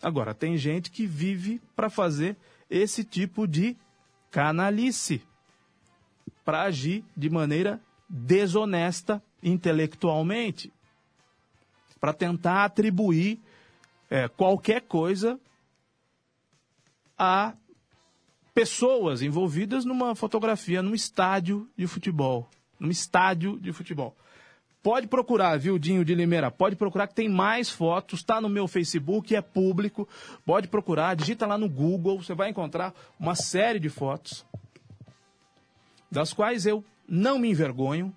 [0.00, 2.36] Agora, tem gente que vive para fazer
[2.70, 3.76] esse tipo de
[4.30, 5.20] canalice
[6.44, 10.72] para agir de maneira desonesta intelectualmente,
[12.00, 13.40] para tentar atribuir
[14.08, 15.40] é, qualquer coisa
[17.18, 17.52] a
[18.54, 22.48] pessoas envolvidas numa fotografia num estádio de futebol.
[22.78, 24.16] Num estádio de futebol.
[24.82, 26.50] Pode procurar, viu, Dinho de Limeira?
[26.50, 30.08] Pode procurar que tem mais fotos, está no meu Facebook, é público.
[30.44, 34.44] Pode procurar, digita lá no Google, você vai encontrar uma série de fotos,
[36.10, 38.14] das quais eu não me envergonho.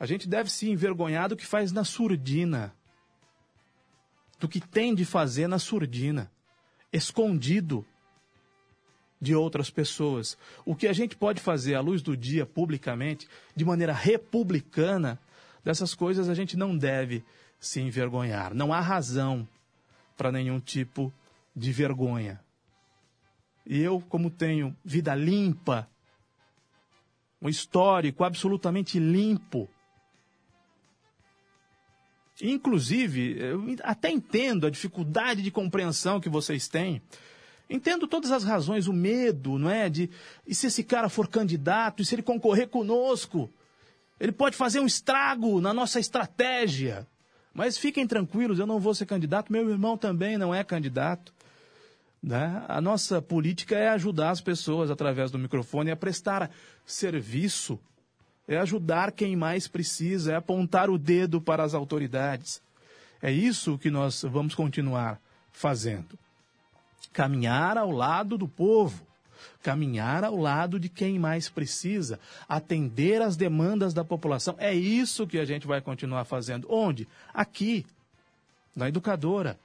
[0.00, 2.74] A gente deve se envergonhar do que faz na surdina,
[4.40, 6.30] do que tem de fazer na surdina,
[6.92, 7.86] escondido
[9.20, 10.36] de outras pessoas.
[10.64, 15.18] O que a gente pode fazer à luz do dia publicamente, de maneira republicana,
[15.66, 17.24] Dessas coisas a gente não deve
[17.58, 18.54] se envergonhar.
[18.54, 19.48] Não há razão
[20.16, 21.12] para nenhum tipo
[21.56, 22.40] de vergonha.
[23.66, 25.90] E eu, como tenho vida limpa,
[27.42, 29.68] um histórico absolutamente limpo,
[32.40, 37.00] Inclusive, eu até entendo a dificuldade de compreensão que vocês têm.
[37.68, 39.88] Entendo todas as razões, o medo, não é?
[39.88, 40.08] De
[40.46, 43.50] e se esse cara for candidato, e se ele concorrer conosco?
[44.20, 47.06] Ele pode fazer um estrago na nossa estratégia.
[47.52, 51.34] Mas fiquem tranquilos, eu não vou ser candidato, meu irmão também não é candidato.
[52.22, 52.64] Né?
[52.68, 56.50] A nossa política é ajudar as pessoas através do microfone, é prestar
[56.84, 57.78] serviço,
[58.46, 62.62] é ajudar quem mais precisa, é apontar o dedo para as autoridades.
[63.20, 66.18] É isso que nós vamos continuar fazendo.
[67.12, 69.06] Caminhar ao lado do povo
[69.62, 74.54] caminhar ao lado de quem mais precisa, atender às demandas da população.
[74.58, 76.68] É isso que a gente vai continuar fazendo.
[76.70, 77.08] Onde?
[77.34, 77.84] Aqui,
[78.76, 79.58] na educadora.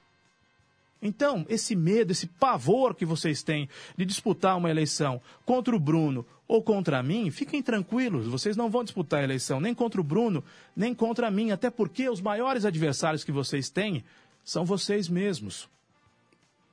[1.00, 6.24] Então, esse medo, esse pavor que vocês têm de disputar uma eleição contra o Bruno
[6.46, 10.44] ou contra mim, fiquem tranquilos, vocês não vão disputar a eleição nem contra o Bruno,
[10.76, 14.04] nem contra mim, até porque os maiores adversários que vocês têm
[14.44, 15.68] são vocês mesmos.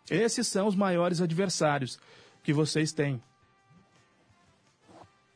[0.09, 1.99] Esses são os maiores adversários
[2.43, 3.21] que vocês têm.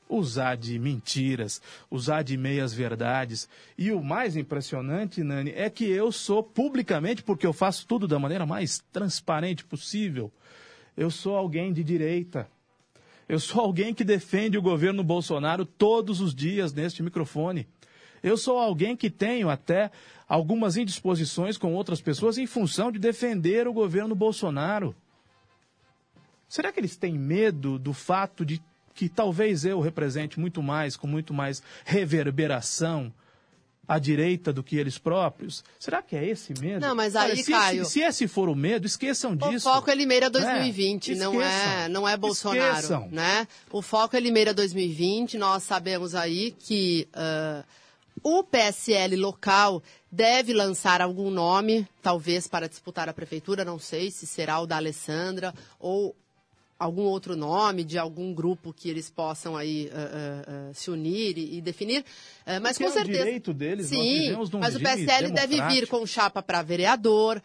[0.10, 3.50] Usar de mentiras, usar de meias verdades.
[3.78, 8.20] E o mais impressionante, Nani, é que eu sou publicamente, porque eu faço tudo da
[8.20, 10.32] maneira mais transparente possível,
[10.96, 12.48] eu sou alguém de direita.
[13.28, 17.68] Eu sou alguém que defende o governo Bolsonaro todos os dias neste microfone.
[18.24, 19.92] Eu sou alguém que tenho até
[20.28, 24.96] algumas indisposições com outras pessoas em função de defender o governo Bolsonaro.
[26.48, 28.62] Será que eles têm medo do fato de
[28.94, 33.12] que talvez eu represente muito mais, com muito mais reverberação
[33.88, 35.64] à direita do que eles próprios?
[35.80, 36.80] Será que é esse medo?
[36.80, 37.86] Não, mas aí, se, Caio...
[37.86, 39.68] Se, se esse for o medo, esqueçam disso.
[39.68, 42.76] O foco é Limeira 2020, é, não, é, não é Bolsonaro.
[42.76, 43.10] Esqueçam.
[43.12, 43.48] Né?
[43.72, 47.64] O foco é Limeira 2020, nós sabemos aí que uh,
[48.22, 54.28] o PSL local deve lançar algum nome, talvez para disputar a prefeitura, não sei se
[54.28, 56.16] será o da Alessandra ou
[56.78, 61.58] algum outro nome de algum grupo que eles possam aí uh, uh, se unir e,
[61.58, 62.04] e definir,
[62.62, 63.18] mas Porque com certeza.
[63.18, 67.42] É o direito deles, Sim, mas o PSL deve vir com chapa para vereador.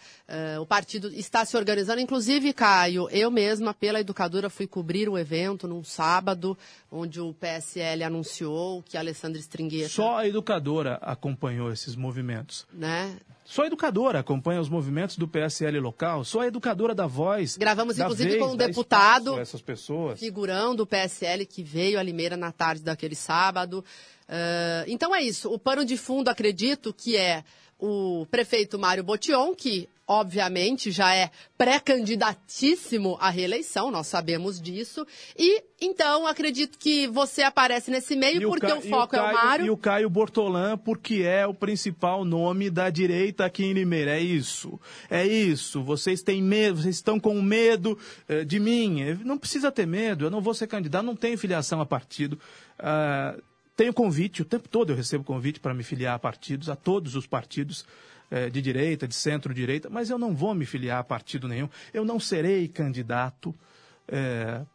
[0.61, 5.69] o partido está se organizando, inclusive Caio, eu mesma pela educadora fui cobrir o evento
[5.69, 6.57] num sábado,
[6.91, 9.89] onde o PSL anunciou que Alessandra Stringueta.
[9.89, 12.67] Só a educadora acompanhou esses movimentos.
[12.73, 13.17] Né?
[13.49, 17.57] Só a educadora acompanha os movimentos do PSL local, só a educadora da voz.
[17.57, 20.21] Gravamos, da inclusive, vez, com um deputado, essas pessoas.
[20.21, 23.83] figurão do PSL que veio a Limeira na tarde daquele sábado.
[24.29, 25.51] Uh, então é isso.
[25.53, 27.44] O pano de fundo, acredito, que é
[27.79, 35.07] o prefeito Mário Botion, que obviamente já é pré-candidatíssimo à reeleição, nós sabemos disso.
[35.38, 39.20] E então acredito que você aparece nesse meio E porque Ca- o e foco é
[39.20, 39.66] o Caio- Mário.
[39.66, 44.12] E o Caio Bortolã, porque é o principal nome da direita aqui em Limeira.
[44.18, 44.81] É isso.
[45.11, 45.83] É isso.
[45.83, 47.98] Vocês têm medo, vocês estão com medo
[48.29, 49.18] eh, de mim.
[49.24, 52.38] Não precisa ter medo, eu não vou ser candidato, não tenho filiação a partido.
[52.79, 53.37] Ah,
[53.79, 57.14] tenho convite, o tempo todo eu recebo convite para me filiar a partidos, a todos
[57.14, 57.87] os partidos
[58.29, 61.69] eh, de direita, de centro-direita, mas eu não vou me filiar a partido nenhum.
[61.95, 63.55] Eu não serei candidato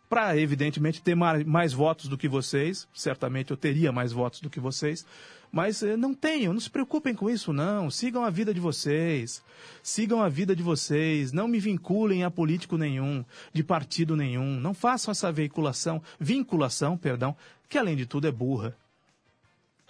[0.07, 2.87] para, evidentemente, ter mais, mais votos do que vocês.
[2.93, 5.05] Certamente eu teria mais votos do que vocês.
[5.51, 7.91] Mas eh, não tenho, não se preocupem com isso, não.
[7.91, 9.43] Sigam a vida de vocês.
[9.81, 11.33] Sigam a vida de vocês.
[11.33, 14.59] Não me vinculem a político nenhum, de partido nenhum.
[14.59, 17.35] Não façam essa veiculação, vinculação, perdão,
[17.67, 18.77] que além de tudo é burra.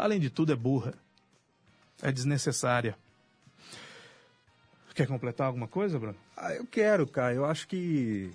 [0.04, 0.96] Além de tudo é burra.
[2.02, 2.98] É desnecessária.
[4.94, 6.18] Quer completar alguma coisa, Bruno?
[6.36, 7.34] Ah, eu quero, cara.
[7.34, 8.30] Eu acho que.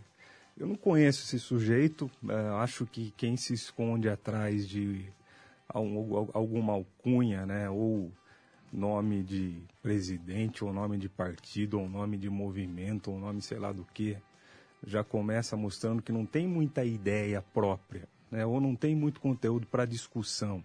[0.57, 2.11] Eu não conheço esse sujeito.
[2.27, 5.13] eh, acho que quem se esconde atrás de
[5.69, 5.85] al-
[6.17, 7.69] al- alguma alcunha, né?
[7.69, 8.11] Ou
[8.73, 13.73] nome de presidente, ou nome de partido, ou nome de movimento, ou nome sei lá
[13.73, 14.17] do que,
[14.87, 18.47] já começa mostrando que não tem muita ideia própria, né?
[18.47, 20.65] Ou não tem muito conteúdo para discussão.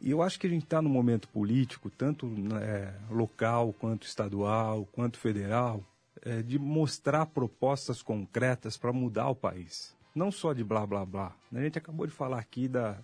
[0.00, 4.88] E eu acho que a gente está no momento político, tanto né, local, quanto estadual,
[4.92, 5.84] quanto federal,
[6.22, 9.94] é, de mostrar propostas concretas para mudar o país.
[10.14, 11.34] Não só de blá blá blá.
[11.54, 12.98] A gente acabou de falar aqui da,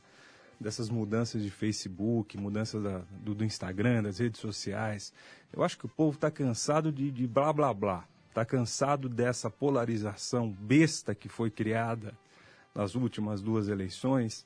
[0.58, 5.12] dessas mudanças de Facebook, mudanças da- do, do Instagram, das redes sociais.
[5.52, 8.04] Eu acho que o povo está cansado de, de blá blá blá.
[8.30, 12.14] Está cansado dessa polarização besta que foi criada
[12.74, 14.44] nas últimas duas eleições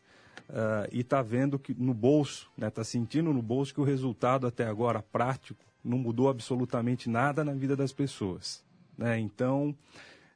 [0.53, 4.67] ah, e está vendo que no bolso, está sentindo no bolso que o resultado até
[4.67, 8.63] agora prático não mudou absolutamente nada na vida das pessoas.
[8.99, 9.19] né?
[9.19, 9.75] Então,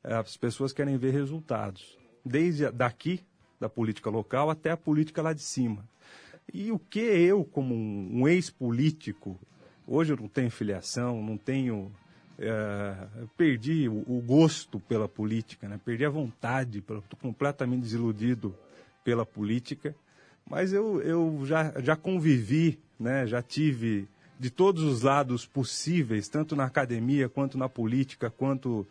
[0.02, 3.20] as pessoas querem ver resultados, desde daqui,
[3.58, 5.84] da política local, até a política lá de cima.
[6.52, 9.38] E o que eu, como um, ex-político,
[9.86, 11.90] hoje eu não tenho filiação, não tenho.
[12.38, 15.80] eu perdi o, o gosto pela política, né?
[15.82, 18.54] perdi a vontade, estou completamente desiludido
[19.04, 19.94] pela política,
[20.48, 23.26] mas eu, eu já, já convivi, né?
[23.26, 24.08] já tive
[24.40, 28.86] de todos os lados possíveis, tanto na academia, quanto na política, quanto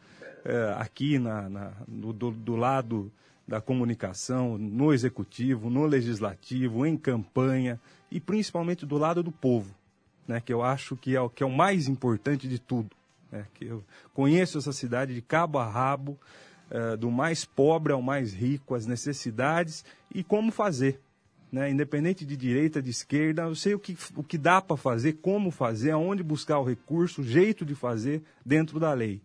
[0.46, 3.12] eh, aqui na, na- do, do lado
[3.48, 9.76] da comunicação, no executivo, no legislativo, em campanha e principalmente do lado do povo,
[10.28, 12.90] né, que eu acho que é, o- que é o mais importante de tudo.
[13.32, 16.18] né, que eu conheço essa cidade de cabo a rabo,
[16.74, 21.00] eh, do mais pobre ao mais rico, as necessidades e como fazer.
[21.52, 25.14] né, independente de direita, de esquerda, eu sei o que, o que dá para fazer,
[25.22, 29.22] como fazer, aonde buscar o recurso, o jeito de fazer dentro da lei.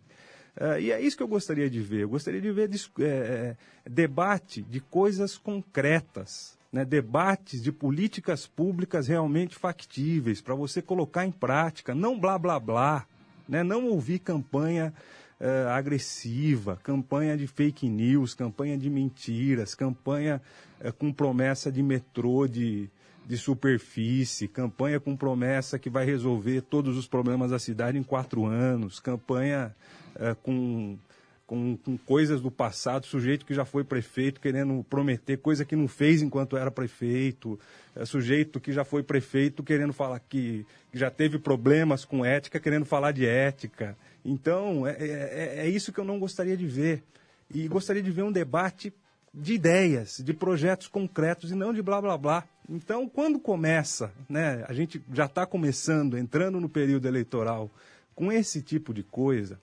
[0.60, 2.02] Eh, e é isso que eu gostaria de ver.
[2.02, 2.68] Eu gostaria de ver
[3.00, 3.56] eh,
[3.88, 6.84] debate de coisas concretas, né?
[6.84, 13.06] debates de políticas públicas realmente factíveis para você colocar em prática, não blá blá blá,
[13.48, 13.62] né?
[13.62, 14.92] não ouvir campanha
[15.40, 20.42] eh, agressiva, campanha de fake news, campanha de mentiras, campanha
[20.80, 22.90] eh, com promessa de metrô de,
[23.24, 28.46] de superfície, campanha com promessa que vai resolver todos os problemas da cidade em quatro
[28.46, 29.72] anos, campanha
[30.16, 30.98] eh, com,
[31.46, 35.86] com, com coisas do passado, sujeito que já foi prefeito querendo prometer coisa que não
[35.86, 37.56] fez enquanto era prefeito,
[38.04, 42.84] sujeito que já foi prefeito querendo falar que, que já teve problemas com ética, querendo
[42.84, 43.96] falar de ética.
[44.28, 47.02] Então, é, é, é isso que eu não gostaria de ver.
[47.52, 48.92] E gostaria de ver um debate
[49.32, 52.44] de ideias, de projetos concretos e não de blá blá blá.
[52.68, 57.70] Então, quando começa, né, a gente já está começando, entrando no período eleitoral,
[58.14, 59.58] com esse tipo de coisa,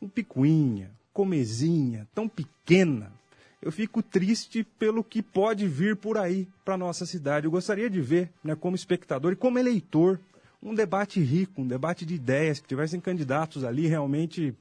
[0.00, 3.12] um picuinha, comezinha, tão pequena,
[3.60, 7.46] eu fico triste pelo que pode vir por aí para nossa cidade.
[7.46, 10.18] Eu gostaria de ver, né, como espectador e como eleitor,
[10.62, 14.54] um debate rico, um debate de ideias, que tivessem candidatos ali realmente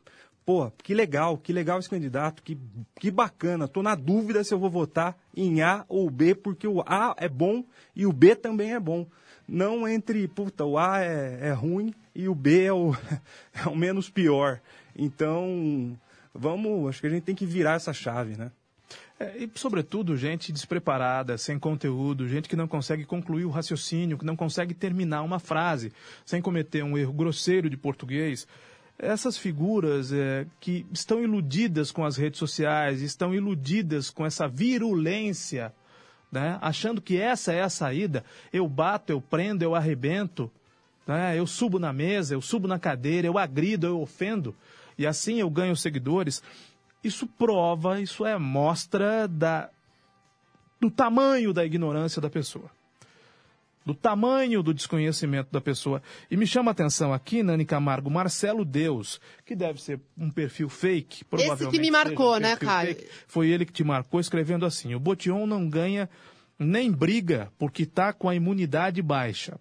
[0.46, 2.58] pô, que legal, que legal esse candidato, que,
[3.00, 3.68] que bacana.
[3.68, 7.30] Tô na dúvida se eu vou votar em A ou B, porque o A é
[7.30, 7.64] bom
[7.96, 9.06] e o B também é bom.
[9.48, 12.94] Não entre, puta, o A é, é ruim e o B é o,
[13.54, 14.60] é o menos pior.
[14.96, 15.98] Então,
[16.34, 18.52] vamos, acho que a gente tem que virar essa chave, né?
[19.22, 24.26] É, e, sobretudo, gente despreparada, sem conteúdo, gente que não consegue concluir o raciocínio, que
[24.26, 25.94] não consegue terminar uma frase,
[26.26, 28.48] sem cometer um erro grosseiro de português
[29.02, 35.74] essas figuras é, que estão iludidas com as redes sociais, estão iludidas com essa virulência,
[36.32, 36.60] né?
[36.62, 40.52] achando que essa é a saída, eu bato, eu prendo, eu arrebento,
[41.08, 41.38] né?
[41.38, 44.56] eu subo na mesa, eu subo na cadeira, eu agrido, eu ofendo,
[44.98, 46.44] e assim eu ganho seguidores.
[47.04, 49.70] Isso prova, isso é mostra da,
[50.80, 52.70] do tamanho da ignorância da pessoa
[53.86, 56.02] do tamanho do desconhecimento da pessoa.
[56.30, 60.70] E me chama a atenção aqui, Nani Camargo, Marcelo Deus, que deve ser um perfil
[60.70, 61.64] fake, provavelmente.
[61.64, 62.96] Esse que me marcou, um né, Caio?
[62.96, 66.10] Fake, foi ele que te marcou escrevendo assim: o Botion não ganha
[66.60, 69.60] nem briga porque está com a imunidade baixa.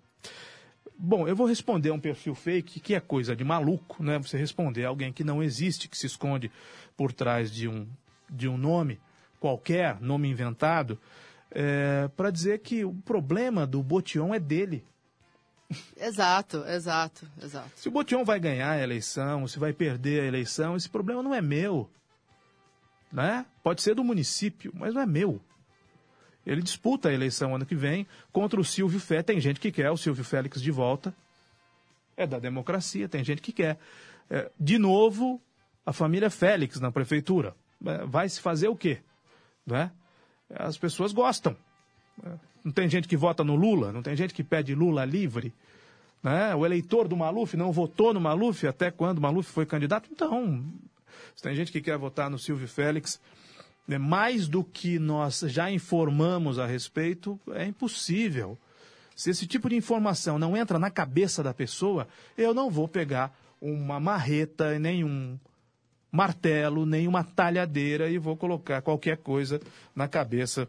[1.02, 4.18] Bom, eu vou responder um perfil fake, que é coisa de maluco, né?
[4.18, 6.52] Você responder a alguém que não existe, que se esconde
[7.00, 7.88] por trás de um,
[8.28, 9.00] de um nome
[9.40, 11.00] qualquer, nome inventado
[11.50, 14.84] é, para dizer que o problema do Botion é dele.
[15.96, 17.70] Exato, exato, exato.
[17.74, 21.34] Se o Botion vai ganhar a eleição, se vai perder a eleição, esse problema não
[21.34, 21.88] é meu.
[23.10, 23.46] Né?
[23.62, 25.40] Pode ser do município, mas não é meu.
[26.44, 29.26] Ele disputa a eleição ano que vem contra o Silvio Félix.
[29.26, 31.14] Tem gente que quer o Silvio Félix de volta.
[32.14, 33.78] É da democracia, tem gente que quer.
[34.28, 35.40] É, de novo,
[35.84, 37.54] a família Félix na prefeitura.
[37.84, 38.98] É, vai se fazer o quê?
[39.66, 39.90] Não é?
[40.54, 41.56] as pessoas gostam.
[42.64, 45.54] Não tem gente que vota no Lula, não tem gente que pede Lula livre.
[46.22, 46.54] Né?
[46.54, 50.08] O eleitor do Maluf não votou no Maluf até quando o Maluf foi candidato.
[50.12, 50.62] Então,
[51.34, 53.20] se tem gente que quer votar no Silvio Félix,
[53.88, 58.58] né, mais do que nós já informamos a respeito, é impossível.
[59.16, 62.06] Se esse tipo de informação não entra na cabeça da pessoa,
[62.36, 65.38] eu não vou pegar uma marreta, nem um,
[66.10, 69.60] martelo, nem uma talhadeira e vou colocar qualquer coisa
[69.94, 70.68] na cabeça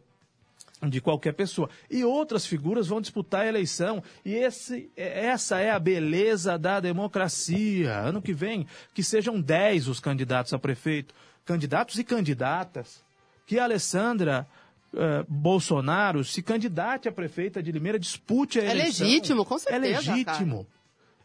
[0.90, 1.70] de qualquer pessoa.
[1.90, 4.04] E outras figuras vão disputar a eleição.
[4.26, 7.94] E esse, essa é a beleza da democracia.
[7.98, 11.14] Ano que vem, que sejam 10 os candidatos a prefeito,
[11.46, 13.04] candidatos e candidatas.
[13.46, 14.48] Que a Alessandra
[14.94, 19.06] uh, Bolsonaro se candidate a prefeita de Limeira, dispute a é eleição.
[19.06, 19.86] É legítimo, com certeza.
[19.86, 20.66] É legítimo.
[20.66, 20.81] Cara.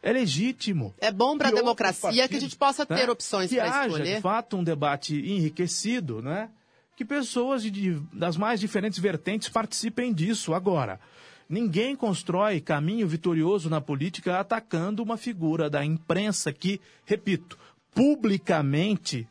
[0.07, 0.95] É legítimo.
[0.99, 3.89] É bom para a democracia que a gente possa ter né, opções para escolher.
[3.89, 6.49] Que haja, de fato, um debate enriquecido, né?
[6.95, 10.55] Que pessoas de, das mais diferentes vertentes participem disso.
[10.55, 11.01] Agora,
[11.49, 17.59] ninguém constrói caminho vitorioso na política atacando uma figura da imprensa que, repito,
[17.93, 19.29] publicamente,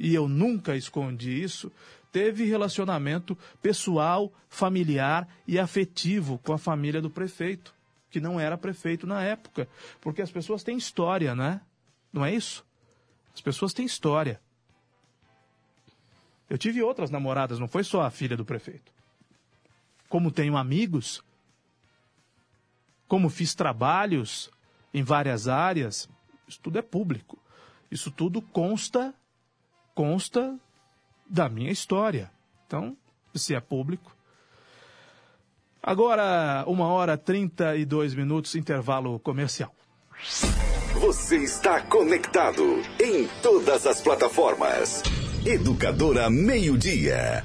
[0.00, 1.70] e eu nunca escondi isso,
[2.10, 7.75] teve relacionamento pessoal, familiar e afetivo com a família do prefeito
[8.16, 9.68] que não era prefeito na época.
[10.00, 11.60] Porque as pessoas têm história, né?
[12.10, 12.64] Não é isso?
[13.34, 14.40] As pessoas têm história.
[16.48, 18.90] Eu tive outras namoradas, não foi só a filha do prefeito.
[20.08, 21.22] Como tenho amigos,
[23.06, 24.50] como fiz trabalhos
[24.94, 26.08] em várias áreas,
[26.48, 27.38] isso tudo é público.
[27.90, 29.14] Isso tudo consta
[29.94, 30.58] consta
[31.28, 32.32] da minha história.
[32.66, 32.96] Então,
[33.34, 34.15] se é público,
[35.86, 39.72] Agora, uma hora trinta e dois minutos, intervalo comercial.
[40.94, 45.04] Você está conectado em todas as plataformas.
[45.44, 47.44] Educadora Meio Dia.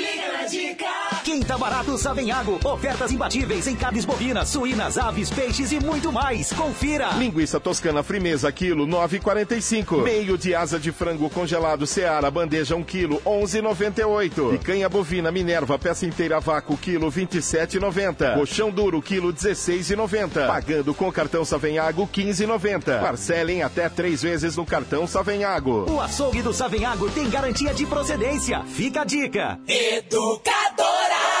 [0.01, 0.85] liga dica.
[1.23, 2.59] Quinta Barato Savenhago.
[2.63, 6.51] Ofertas imbatíveis em carnes bovinas, suínas, aves, peixes e muito mais.
[6.51, 7.11] Confira.
[7.11, 10.03] Linguiça toscana frimeza, quilo 9,45.
[10.03, 14.57] Meio de asa de frango congelado Seara, bandeja 1 quilo 11,98.
[14.57, 18.35] Picanha bovina Minerva, peça inteira vácuo, quilo 27,90.
[18.35, 20.47] Colchão duro, quilo 16,90.
[20.47, 22.99] Pagando com cartão Savenhago, 15,90.
[22.99, 25.89] Parcelem até três vezes no cartão Savenhago.
[25.89, 28.63] O açougue do Savenhago tem garantia de procedência.
[28.65, 29.59] Fica a dica.
[29.91, 31.40] Educadora.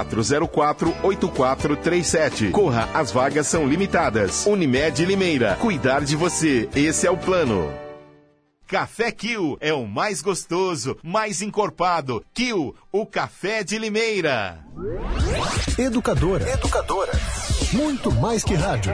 [1.03, 2.49] 8437.
[2.51, 4.45] Corra, as vagas são limitadas.
[4.45, 5.55] Unimed Limeira.
[5.59, 6.69] Cuidar de você.
[6.75, 7.71] Esse é o plano.
[8.67, 12.23] Café Kill é o mais gostoso, mais encorpado.
[12.33, 14.59] Kill, o café de Limeira.
[15.77, 16.49] Educadora.
[16.49, 17.11] Educadora.
[17.73, 18.93] Muito mais que rádio.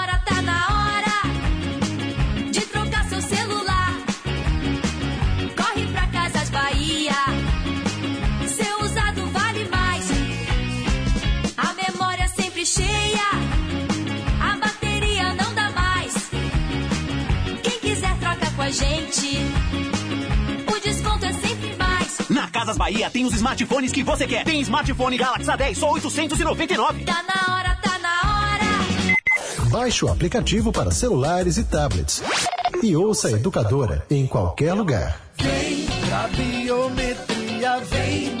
[22.31, 24.45] Na Casas Bahia tem os smartphones que você quer.
[24.45, 27.03] Tem smartphone Galaxy A10 só 899.
[27.03, 29.69] Tá na hora, tá na hora.
[29.69, 32.23] Baixe o aplicativo para celulares e tablets.
[32.81, 35.19] E ouça a Educadora em qualquer lugar.
[36.13, 38.40] A biometria vem,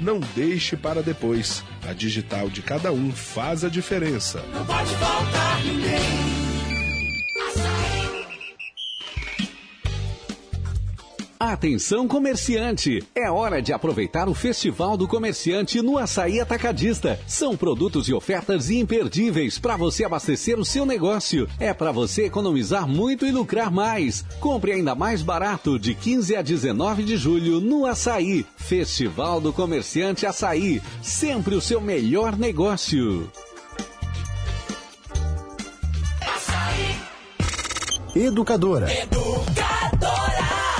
[0.00, 1.62] Não deixe para depois.
[1.88, 4.42] A digital de cada um faz a diferença.
[4.52, 6.33] Não pode faltar ninguém.
[11.52, 13.06] Atenção comerciante!
[13.14, 17.20] É hora de aproveitar o Festival do Comerciante no Açaí Atacadista.
[17.26, 21.46] São produtos e ofertas imperdíveis para você abastecer o seu negócio.
[21.60, 24.24] É para você economizar muito e lucrar mais.
[24.40, 28.46] Compre ainda mais barato de 15 a 19 de julho no Açaí.
[28.56, 30.80] Festival do Comerciante Açaí.
[31.02, 33.30] Sempre o seu melhor negócio.
[38.16, 38.88] Educadora.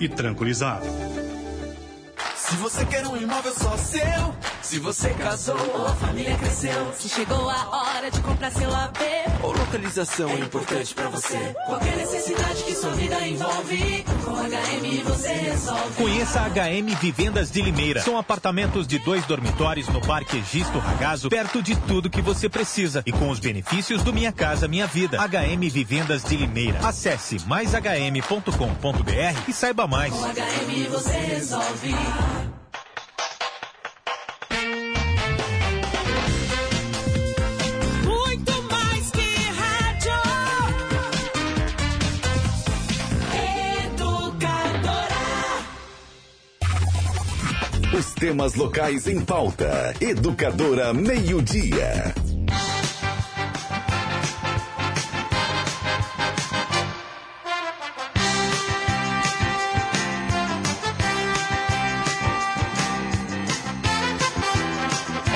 [0.00, 0.80] e tranquilizar.
[2.48, 4.32] Se você quer um imóvel só seu,
[4.62, 9.00] se você casou ou a família cresceu, se chegou a hora de comprar seu AP,
[9.42, 11.36] Ou localização é importante pra você.
[11.66, 15.94] Qualquer necessidade que sua vida envolve, com HM você resolve.
[15.96, 18.00] Conheça a HM Vivendas de Limeira.
[18.02, 23.02] São apartamentos de dois dormitórios no Parque Egisto Ragazo, perto de tudo que você precisa
[23.04, 25.18] e com os benefícios do Minha Casa Minha Vida.
[25.18, 26.78] HM Vivendas de Limeira.
[26.86, 30.12] Acesse maishm.com.br e saiba mais.
[30.12, 32.35] Com HM você resolve.
[47.98, 49.94] Os temas locais em pauta.
[49.98, 52.12] Educadora Meio-Dia.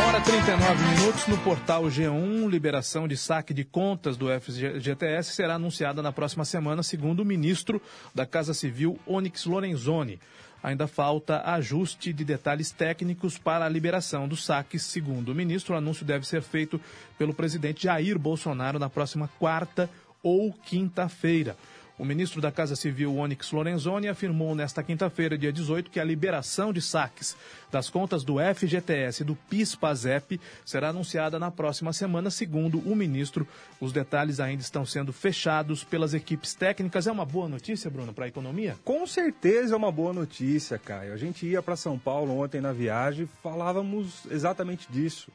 [0.07, 6.03] Hora 39 minutos no portal G1, liberação de saque de contas do FGTS será anunciada
[6.03, 7.81] na próxima semana, segundo o ministro
[8.15, 10.21] da Casa Civil, Onyx Lorenzoni.
[10.63, 14.83] Ainda falta ajuste de detalhes técnicos para a liberação dos saques.
[14.83, 16.81] Segundo o ministro, o anúncio deve ser feito
[17.17, 19.89] pelo presidente Jair Bolsonaro na próxima quarta
[20.23, 21.57] ou quinta-feira.
[22.01, 26.73] O ministro da Casa Civil, Onyx Lorenzoni, afirmou nesta quinta-feira, dia 18, que a liberação
[26.73, 27.37] de saques
[27.71, 33.47] das contas do FGTS e do PIS-PASEP será anunciada na próxima semana, segundo o ministro.
[33.79, 37.07] Os detalhes ainda estão sendo fechados pelas equipes técnicas.
[37.07, 38.79] É uma boa notícia, Bruno, para a economia?
[38.83, 41.13] Com certeza é uma boa notícia, Caio.
[41.13, 45.31] A gente ia para São Paulo ontem na viagem falávamos exatamente disso.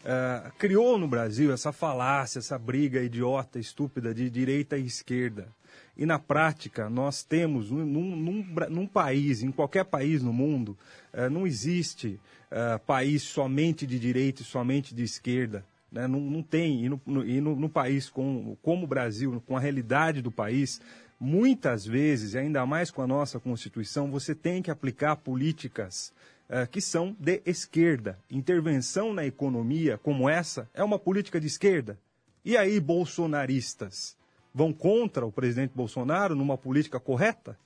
[0.00, 5.56] Uh, criou no Brasil essa falácia, essa briga idiota, estúpida de direita e esquerda.
[5.98, 10.78] E na prática, nós temos, num, num, num país, em qualquer país no mundo,
[11.12, 12.20] uh, não existe
[12.52, 15.66] uh, país somente de direita e somente de esquerda.
[15.90, 16.06] Né?
[16.06, 16.84] Não, não, tem.
[16.84, 20.30] E, no, no, e no, no país com, como o Brasil, com a realidade do
[20.30, 20.80] país,
[21.18, 26.12] muitas vezes, ainda mais com a nossa Constituição, você tem que aplicar políticas
[26.48, 28.16] uh, que são de esquerda.
[28.30, 31.98] Intervenção na economia como essa é uma política de esquerda.
[32.44, 34.16] E aí, bolsonaristas?
[34.58, 37.56] Vão contra o presidente Bolsonaro numa política correta?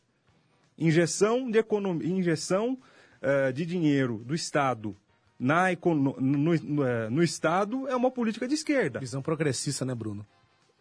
[0.77, 2.79] Injeção de, economia, injeção,
[3.23, 4.95] uh, de dinheiro do Estado
[5.39, 9.01] na no, no, no, eh, no, Estado é uma política de esquerda.
[9.01, 10.25] Visão progressista, né, Bruno?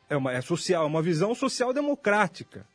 [0.07, 2.67] É, uma, é social, é uma visão social-democrática.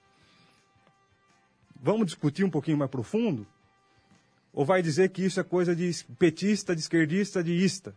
[1.80, 3.46] Vamos discutir um pouquinho mais profundo?
[4.52, 7.94] Ou vai dizer que isso é coisa de petista, de esquerdista, de ista?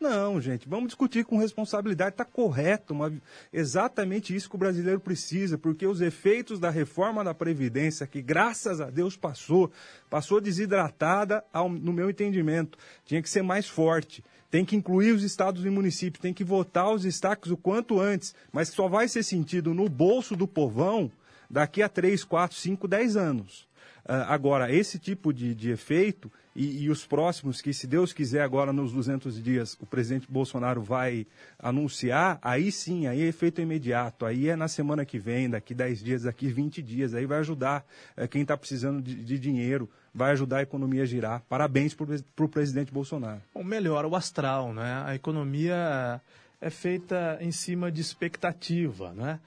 [0.00, 2.14] Não, gente, vamos discutir com responsabilidade.
[2.14, 3.12] Está correto, uma,
[3.52, 8.80] exatamente isso que o brasileiro precisa, porque os efeitos da reforma da Previdência, que graças
[8.80, 9.70] a Deus passou,
[10.10, 14.22] passou desidratada, ao, no meu entendimento, tinha que ser mais forte.
[14.50, 18.34] Tem que incluir os estados e municípios, tem que votar os destaques o quanto antes,
[18.52, 21.10] mas só vai ser sentido no bolso do povão
[21.48, 23.68] daqui a 3, 4, 5, 10 anos.
[24.04, 28.42] Uh, agora, esse tipo de, de efeito e, e, os próximos, que se Deus quiser,
[28.42, 31.26] agora nos 200 dias, o presidente Bolsonaro vai
[31.58, 36.02] anunciar, aí sim, aí é efeito imediato, aí é na semana que vem, daqui 10
[36.02, 37.84] dias, daqui 20 dias, aí vai ajudar
[38.16, 41.42] é, quem está precisando de, de, dinheiro, vai ajudar a economia a girar.
[41.48, 43.42] Parabéns para o presidente Bolsonaro.
[43.52, 45.02] Bom, melhora o astral, né?
[45.04, 46.20] A economia
[46.60, 49.40] é feita em cima de expectativa, né?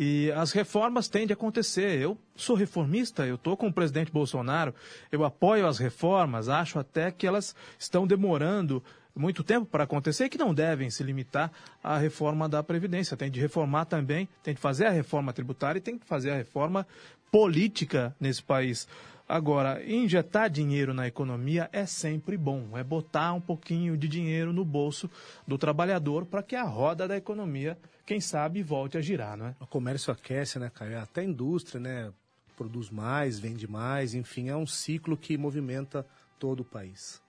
[0.00, 2.00] E as reformas têm de acontecer.
[2.00, 4.72] Eu sou reformista, eu estou com o presidente Bolsonaro,
[5.10, 8.80] eu apoio as reformas, acho até que elas estão demorando
[9.12, 11.50] muito tempo para acontecer e que não devem se limitar
[11.82, 13.16] à reforma da Previdência.
[13.16, 16.36] Tem de reformar também, tem de fazer a reforma tributária e tem de fazer a
[16.36, 16.86] reforma
[17.32, 18.86] política nesse país.
[19.28, 24.64] Agora, injetar dinheiro na economia é sempre bom, é botar um pouquinho de dinheiro no
[24.64, 25.10] bolso
[25.44, 27.76] do trabalhador para que a roda da economia,
[28.08, 29.54] quem sabe, volte a girar, não é?
[29.60, 30.98] O comércio aquece, né, Caio?
[30.98, 32.10] Até a indústria, né,
[32.56, 36.06] produz mais, vende mais, enfim, é um ciclo que movimenta
[36.38, 37.20] todo o país.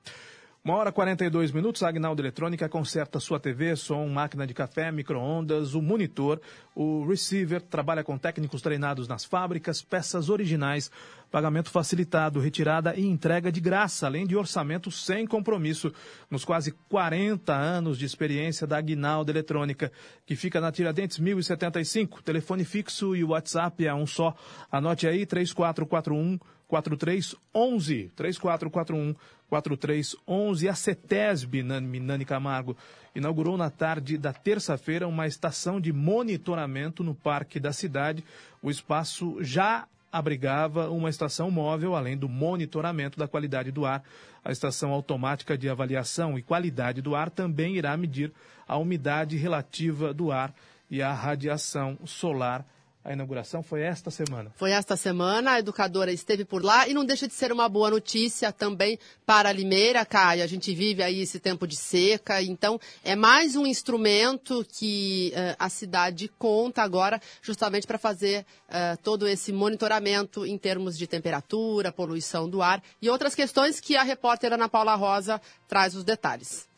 [0.61, 5.73] Uma hora e 42 minutos, Agnaldo Eletrônica conserta sua TV, som, máquina de café, micro-ondas,
[5.73, 6.41] o monitor,
[6.75, 10.91] o receiver, trabalha com técnicos treinados nas fábricas, peças originais,
[11.31, 15.93] pagamento facilitado, retirada e entrega de graça, além de orçamento sem compromisso,
[16.29, 19.89] nos quase 40 anos de experiência da Agnaldo Eletrônica,
[20.25, 24.35] que fica na Tiradentes 1075, telefone fixo e WhatsApp é um só.
[24.69, 26.37] Anote aí, 3441
[26.67, 29.15] 4311 3441
[29.49, 30.69] 4311.
[30.69, 32.77] A CETESB, Nani Camargo,
[33.15, 38.23] inaugurou na tarde da terça-feira uma estação de monitoramento no Parque da Cidade.
[38.61, 44.03] O espaço já abrigava uma estação móvel, além do monitoramento da qualidade do ar.
[44.43, 48.31] A estação automática de avaliação e qualidade do ar também irá medir
[48.67, 50.53] a umidade relativa do ar
[50.89, 52.65] e a radiação solar
[53.03, 54.51] a inauguração foi esta semana.
[54.55, 57.89] Foi esta semana, a educadora esteve por lá e não deixa de ser uma boa
[57.89, 60.43] notícia também para Limeira, Caio.
[60.43, 65.55] A gente vive aí esse tempo de seca, então é mais um instrumento que uh,
[65.57, 71.91] a cidade conta agora justamente para fazer uh, todo esse monitoramento em termos de temperatura,
[71.91, 76.68] poluição do ar e outras questões que a repórter Ana Paula Rosa traz os detalhes.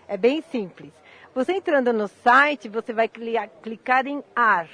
[0.09, 0.93] é bem simples.
[1.35, 4.69] Você entrando no site, você vai clicar em ar,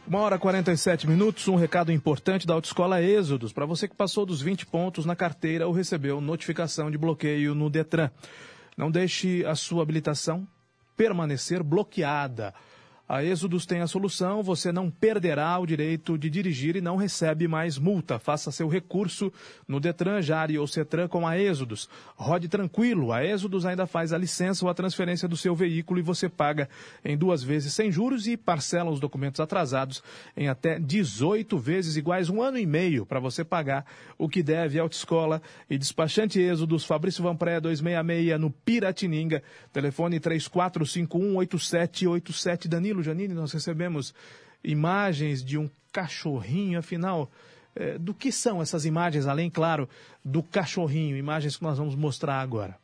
[0.07, 4.25] Uma hora e 47 minutos, um recado importante da Autoescola Êxodos, para você que passou
[4.25, 8.11] dos 20 pontos na carteira ou recebeu notificação de bloqueio no Detran.
[8.77, 10.47] Não deixe a sua habilitação
[10.97, 12.55] permanecer bloqueada.
[13.07, 17.47] A Êxodos tem a solução, você não perderá o direito de dirigir e não recebe
[17.47, 18.19] mais multa.
[18.19, 19.31] Faça seu recurso
[19.69, 21.87] no Detran, Jari ou Cetran com a Êxodos.
[22.17, 26.03] Rode tranquilo, a Êxodos ainda faz a licença ou a transferência do seu veículo e
[26.03, 26.67] você paga
[27.05, 30.03] em duas vezes sem juros e parcela os documentos atrasados
[30.35, 33.85] em até 18 vezes iguais um ano e meio para você pagar
[34.17, 39.43] o que deve autoescola e despachante Êxodos, Fabrício Vanpré 266 no Piratininga,
[39.75, 44.15] telefone 3451 8787 Danilo Danilo Janine, nós recebemos
[44.63, 47.31] imagens de um cachorrinho, afinal,
[47.75, 49.89] é, do que são essas imagens, além, claro,
[50.25, 52.79] do cachorrinho, imagens que nós vamos mostrar agora?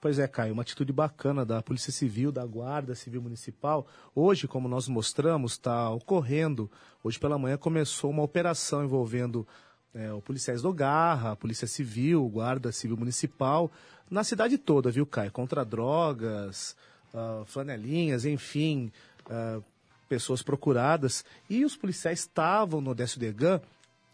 [0.00, 3.86] Pois é, Caio, uma atitude bacana da Polícia Civil, da Guarda Civil Municipal.
[4.14, 6.70] Hoje, como nós mostramos, está ocorrendo.
[7.02, 9.46] Hoje pela manhã começou uma operação envolvendo
[9.94, 13.72] é, o policiais do Garra, a Polícia Civil, Guarda Civil Municipal,
[14.10, 15.32] na cidade toda, viu, Caio?
[15.32, 16.76] Contra drogas,
[17.16, 18.92] ah, flanelinhas, enfim,
[19.30, 19.60] ah,
[20.08, 21.24] pessoas procuradas.
[21.48, 23.60] E os policiais estavam no Odécio Degan,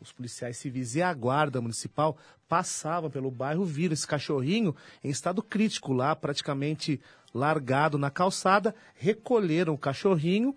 [0.00, 2.16] os policiais civis e a guarda municipal
[2.48, 7.00] passavam pelo bairro, viram esse cachorrinho em estado crítico lá, praticamente
[7.32, 10.54] largado na calçada, recolheram o cachorrinho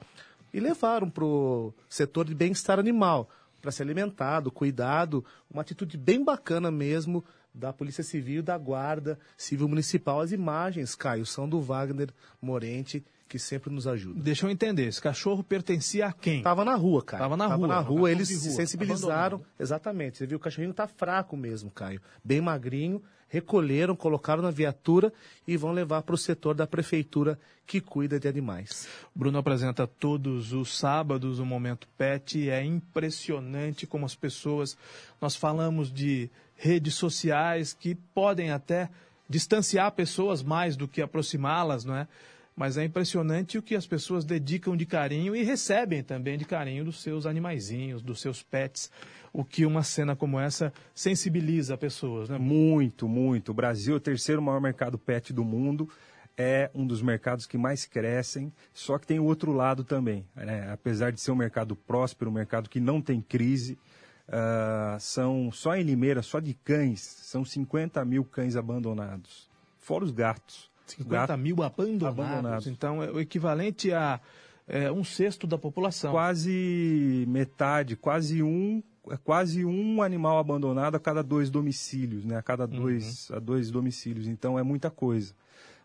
[0.54, 3.30] e levaram para o setor de bem-estar animal,
[3.62, 9.70] para ser alimentado, cuidado, uma atitude bem bacana mesmo da Polícia Civil da Guarda Civil
[9.70, 10.20] Municipal.
[10.20, 12.10] As imagens, Caio, são do Wagner
[12.42, 14.22] Morente, que sempre nos ajuda.
[14.22, 16.42] Deixa eu entender, esse cachorro pertencia a quem?
[16.42, 17.24] Tava na rua, Caio.
[17.24, 17.68] Tava na Tava rua.
[17.68, 19.38] na rua, eles de se rua, sensibilizaram.
[19.38, 19.46] abandonado.
[19.60, 20.18] Exatamente.
[20.18, 22.02] Você viu, o cachorrinho tá fraco mesmo, Caio.
[22.24, 23.02] Bem magrinho.
[23.28, 25.12] Recolheram, colocaram na viatura
[25.48, 28.88] e vão levar para o setor da prefeitura que cuida de animais.
[29.16, 34.78] Bruno apresenta todos os sábados o Momento Pet e é impressionante como as pessoas.
[35.20, 38.90] Nós falamos de redes sociais que podem até
[39.28, 42.08] distanciar pessoas mais do que aproximá-las, não é?
[42.56, 46.86] Mas é impressionante o que as pessoas dedicam de carinho e recebem também de carinho
[46.86, 48.90] dos seus animaizinhos, dos seus pets.
[49.34, 52.38] O que uma cena como essa sensibiliza pessoas, né?
[52.38, 53.50] Muito, muito.
[53.50, 55.90] O Brasil é o terceiro maior mercado pet do mundo.
[56.38, 60.26] É um dos mercados que mais crescem, só que tem o outro lado também.
[60.36, 60.70] né?
[60.72, 63.78] Apesar de ser um mercado próspero, um mercado que não tem crise,
[64.28, 69.50] ah, são só em Limeira, só de cães, são 50 mil cães abandonados.
[69.80, 70.70] Fora os gatos.
[70.88, 72.20] 50 Gato- mil abandonados.
[72.20, 72.68] abandonados.
[72.68, 74.20] Então, é o equivalente a
[74.68, 76.12] é, um sexto da população.
[76.12, 82.38] Quase metade, quase um, é quase um animal abandonado a cada dois domicílios, né?
[82.38, 84.28] A cada dois, a dois domicílios.
[84.28, 85.34] Então é muita coisa.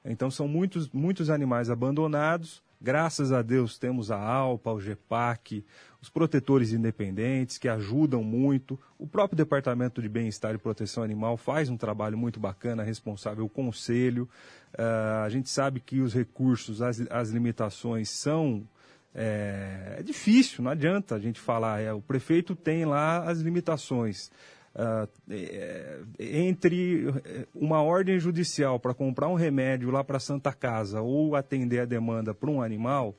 [0.05, 2.63] Então são muitos, muitos animais abandonados.
[2.83, 5.63] Graças a Deus temos a ALPA, o GEPAC,
[6.01, 8.81] os protetores independentes que ajudam muito.
[8.99, 13.51] O próprio Departamento de Bem-Estar e Proteção Animal faz um trabalho muito bacana, responsável o
[13.51, 14.27] conselho.
[14.79, 18.67] Ah, a gente sabe que os recursos, as, as limitações são
[19.15, 21.81] é, é difícil, não adianta a gente falar.
[21.81, 24.31] É, o prefeito tem lá as limitações.
[24.73, 31.35] É, entre é, uma ordem judicial para comprar um remédio lá para Santa Casa ou
[31.35, 33.15] atender a demanda para um animal,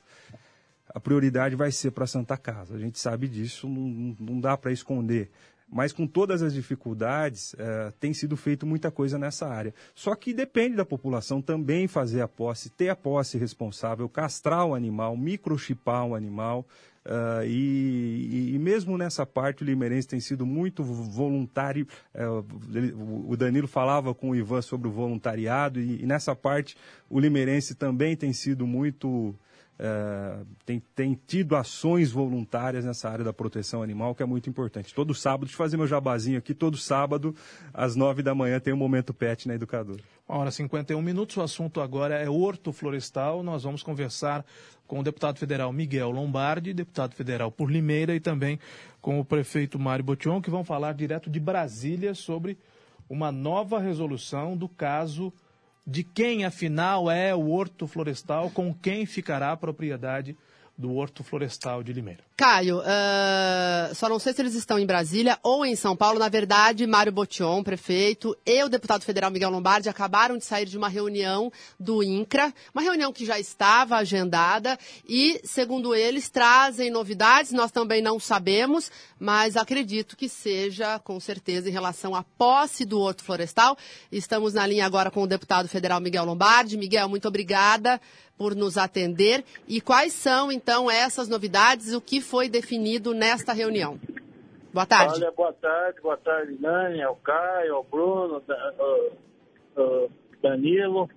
[0.88, 2.74] a prioridade vai ser para a Santa Casa.
[2.74, 5.30] A gente sabe disso, não, não dá para esconder.
[5.72, 9.74] Mas com todas as dificuldades, eh, tem sido feito muita coisa nessa área.
[9.94, 14.74] Só que depende da população também fazer a posse, ter a posse responsável, castrar o
[14.74, 16.66] animal, microchipar o animal.
[17.04, 21.86] Ah, e, e- mesmo nessa parte, o Limeirense tem sido muito voluntário.
[22.14, 22.24] eh,
[22.74, 26.76] ele- o Danilo falava com o Ivan sobre o voluntariado, e, e nessa parte,
[27.10, 29.34] o Limeirense também tem sido muito.
[29.84, 34.94] Eh, tem, tem tido ações voluntárias nessa área da proteção animal, que é muito importante.
[34.94, 37.34] Todo sábado, deixa eu fazer meu jabazinho aqui, todo sábado,
[37.74, 40.00] às nove da manhã, tem o Momento Pet na Educadora.
[40.28, 41.36] Uma hora e 51 minutos.
[41.36, 43.42] O assunto agora é horto florestal.
[43.42, 44.46] Nós vamos conversar
[44.86, 48.60] com o deputado federal Miguel Lombardi, deputado federal por Limeira, e também
[49.00, 52.56] com o prefeito Mário Botion, que vão falar direto de Brasília sobre
[53.08, 55.32] uma nova resolução do caso
[55.86, 60.36] de quem, afinal, é o horto florestal, com quem ficará a propriedade
[60.76, 62.24] do horto florestal de Limeira.
[62.36, 66.18] Caio, ah, só não sei se eles estão em Brasília ou em São Paulo.
[66.18, 70.76] Na verdade, Mário Botion, prefeito, e o deputado federal Miguel Lombardi acabaram de sair de
[70.76, 77.52] uma reunião do INCRA, uma reunião que já estava agendada e, segundo eles, trazem novidades.
[77.52, 82.98] Nós também não sabemos, mas acredito que seja, com certeza, em relação à posse do
[82.98, 83.76] horto florestal.
[84.10, 86.76] Estamos na linha agora com o deputado federal Miguel Lombardi.
[86.76, 88.00] Miguel, muito obrigada
[88.36, 89.44] por nos atender.
[89.68, 91.92] E quais são, então, essas novidades?
[91.94, 93.98] O que foi definido nesta reunião?
[94.72, 95.14] Boa tarde.
[95.14, 98.42] Olha, boa tarde, boa tarde, Nani, ao Caio, ao Bruno,
[99.76, 100.10] ao-
[100.42, 101.08] Danilo.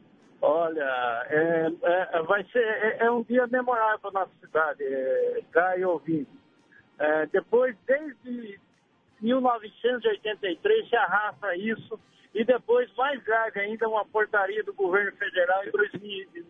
[0.41, 5.89] Olha, é, é- vai ser, é, é um dia memorável na nossa cidade, é, Caio
[5.91, 6.30] ouvinte.
[6.99, 8.59] É, depois, desde
[9.22, 11.99] 1983, se arrasta isso,
[12.34, 16.45] e depois, mais grave ainda, uma portaria do governo federal em, 2000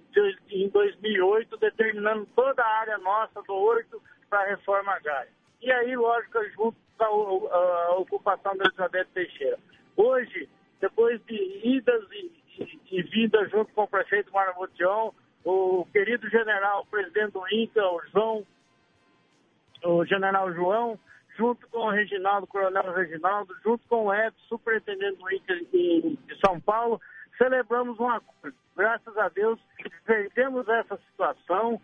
[0.49, 5.29] em 2008, determinando toda a área nossa do horto para a reforma agrária.
[5.61, 9.59] E aí, lógico, junto com a, a- ocupação da Elizabeth Teixeira.
[9.95, 10.49] Hoje,
[10.81, 15.13] depois de idas e, e- e vindas junto com o prefeito Mário Botião,
[15.43, 18.45] o querido general, o presidente do INCA, o João,
[19.83, 20.99] o general João,
[21.37, 26.59] junto com o Reginaldo, coronel Reginaldo, junto com o Edson, superintendente do INCA de, São
[26.59, 26.99] Paulo,
[27.37, 28.55] celebramos um acordo.
[28.75, 29.59] Graças a Deus,
[30.05, 31.79] perdemos essa situação.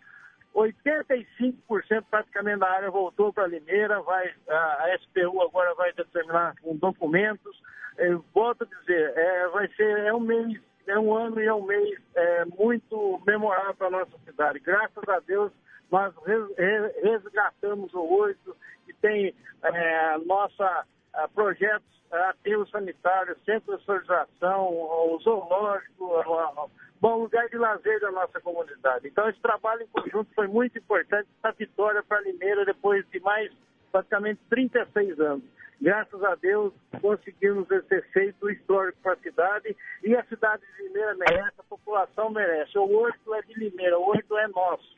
[0.54, 7.58] 85% praticamente da área voltou para Limeira, vai, a SPU agora vai determinar com documentos.
[7.96, 11.54] Eu volto a dizer, é, vai ser é um mês, é um ano e é
[11.54, 14.58] um mês é, muito memorável para a nossa cidade.
[14.58, 15.52] Graças a Deus
[15.92, 18.56] nós res- re- resgatamos o oito
[18.88, 26.70] e tem é, nossa a projetos é, aterro sanitário, centro de socialização, o zoológico, o-
[27.00, 29.06] bom lugar de lazer da nossa comunidade.
[29.08, 33.52] Então esse trabalho em conjunto foi muito importante, essa vitória para Limeira depois de mais
[33.90, 35.44] praticamente 36 anos.
[35.80, 41.14] Graças a Deus conseguimos esse feito histórico para a cidade e a cidade de Limeira
[41.16, 42.78] merece, a população merece.
[42.78, 44.96] O horto é de Limeira, o horto é nosso.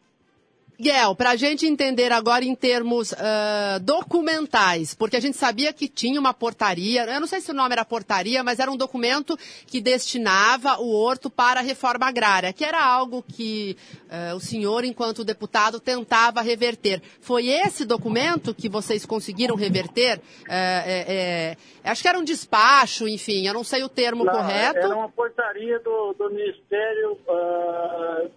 [0.80, 5.88] Guel, para a gente entender agora em termos ah, documentais, porque a gente sabia que
[5.88, 9.38] tinha uma portaria, eu não sei se o nome era portaria, mas era um documento
[9.66, 13.76] que destinava o horto para a reforma agrária, que era algo que
[14.10, 17.00] ah, o senhor, enquanto deputado, tentava reverter.
[17.20, 20.20] Foi esse documento que vocês conseguiram reverter?
[20.48, 20.56] É,
[20.86, 24.78] é, é, acho que era um despacho, enfim, eu não sei o termo Não, correto.
[24.78, 27.18] Era uma portaria do, do Ministério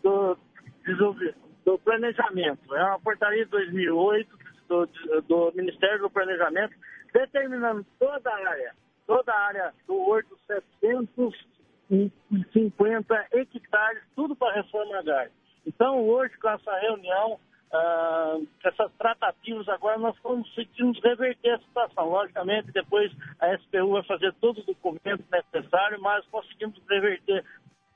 [0.03, 0.37] do,
[0.85, 1.33] Desenvolvi-
[1.67, 2.73] do Planejamento.
[2.73, 4.39] É uma portaria de 2008
[4.69, 4.87] do,
[5.27, 6.73] do Ministério do Planejamento,
[7.13, 8.73] determinando toda a área,
[9.05, 15.33] toda a área do horto 750 hectares, tudo para reforma agrária.
[15.65, 17.37] Então, hoje, com essa reunião,
[17.73, 22.07] ah, essas tratativas agora, nós conseguimos reverter a situação.
[22.07, 23.11] Logicamente, depois
[23.41, 27.43] a SPU vai fazer todos os documentos necessários, mas conseguimos reverter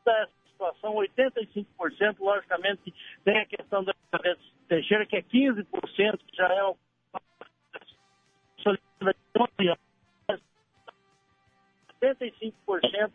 [0.06, 0.30] essa
[0.62, 2.94] situação, 85%, logicamente,
[3.24, 3.94] tem a questão da
[4.68, 5.66] Teixeira, que é 15%,
[6.28, 6.78] que já é o
[12.02, 13.12] 75%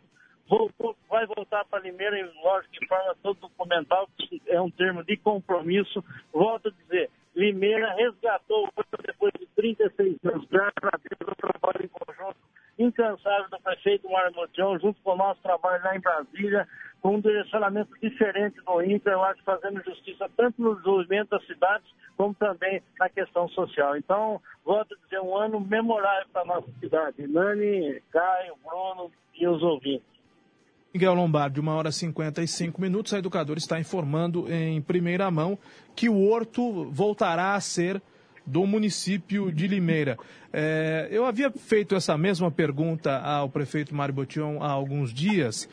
[0.47, 5.03] voltou, vai voltar para Limeira, e lógico que forma todo documental, que é um termo
[5.03, 6.03] de compromisso.
[6.31, 8.69] Volto a dizer, Limeira resgatou
[9.05, 12.37] depois de 36 anos, graças a Deus, trabalho em conjunto
[12.77, 16.67] incansável do prefeito Mário Motião, junto com o nosso trabalho lá em Brasília,
[17.01, 21.87] com um direcionamento diferente do INCRA, eu acho, fazendo justiça tanto no desenvolvimento das cidades,
[22.15, 23.95] como também na questão social.
[23.95, 27.27] Então, volto a dizer, um ano memorável para a nossa cidade.
[27.27, 30.17] Nani, Caio, Bruno e os ouvintes.
[30.93, 33.13] Miguel Lombardi, uma hora e 55 minutos.
[33.13, 35.57] A educadora está informando em primeira mão
[35.95, 38.01] que o horto voltará a ser
[38.47, 40.17] do município de Limeira.
[40.51, 45.69] É, eu havia feito essa mesma pergunta ao prefeito Mário Botion há alguns dias.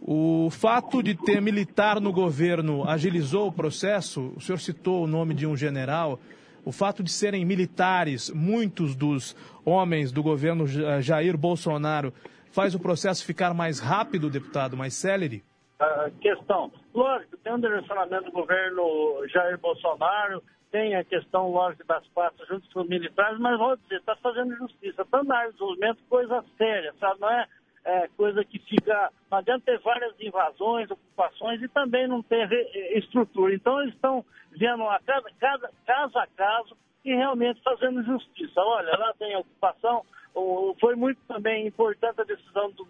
[0.00, 4.32] O fato de ter militar no governo agilizou o processo?
[4.36, 6.18] O senhor citou o nome de um general.
[6.64, 12.12] O fato de serem militares, muitos dos homens do governo Ja- Jair Bolsonaro,
[12.52, 15.42] faz o processo ficar mais rápido, deputado, mais célere?
[15.80, 16.70] a questão.
[16.94, 20.40] Lógico, tem um direcionamento do governo Jair Bolsonaro,
[20.72, 24.56] tem a questão, lógico, das pastas junto com os militares, mas vou dizer, está fazendo
[24.56, 25.04] justiça.
[25.10, 27.20] Tanto na área de desenvolvimento, coisa séria, sabe?
[27.20, 27.46] Não é,
[27.84, 29.10] é, coisa que fica.
[29.30, 33.54] Não adianta ter várias invasões, ocupações e também não ter re- estrutura.
[33.54, 38.60] Então, eles estão vendo a cada, cada, caso a caso e realmente fazendo justiça.
[38.60, 40.02] Olha, lá tem ocupação.
[40.34, 42.88] o- Foi muito também importante a decisão do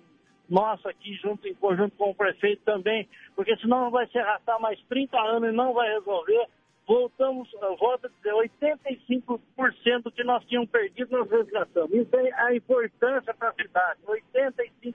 [0.48, 4.78] nossa aqui, junto em conjunto com o prefeito também, porque senão vai se arrastar mais
[4.84, 6.46] 30 anos e não vai resolver.
[6.86, 11.92] Voltamos, eu volto a dizer, 85% que nós tínhamos perdido nós resgatamos.
[11.92, 14.94] Isso é a importância para a cidade, 85%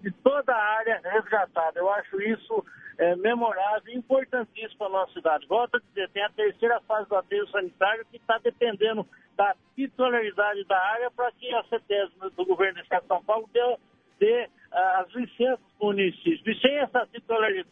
[0.00, 1.78] de toda a área resgatada.
[1.78, 2.64] Eu acho isso
[2.98, 5.46] é, memorável e importantíssimo para a nossa cidade.
[5.46, 9.06] Volto a dizer, tem a terceira fase do aterro sanitário que está dependendo
[9.36, 13.48] da titularidade da área para que a CETES do governo do Estado de São Paulo
[13.52, 13.76] dê,
[14.18, 16.52] dê ah, as licenças para o município.
[16.52, 17.68] E sem essa titularidade,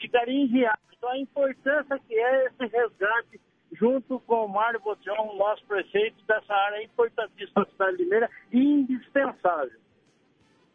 [0.00, 0.83] ficaria inviável.
[1.04, 3.40] Então, a importância que é esse resgate,
[3.74, 8.58] junto com o Mário Botião, nosso prefeito, dessa área importantíssima da cidade de Limeira e
[8.58, 9.78] indispensável.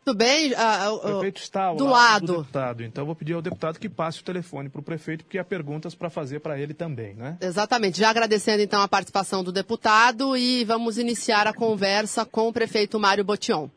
[0.06, 0.54] Tudo bem?
[0.56, 2.26] ah, O prefeito está ao do lado, lado.
[2.28, 2.84] do deputado.
[2.84, 5.96] Então, vou pedir ao deputado que passe o telefone para o prefeito, porque há perguntas
[5.96, 7.36] para fazer para ele também, né?
[7.42, 8.00] Exatamente.
[8.00, 13.00] Já agradecendo então a participação do deputado e vamos iniciar a conversa com o prefeito
[13.00, 13.68] Mário Botion.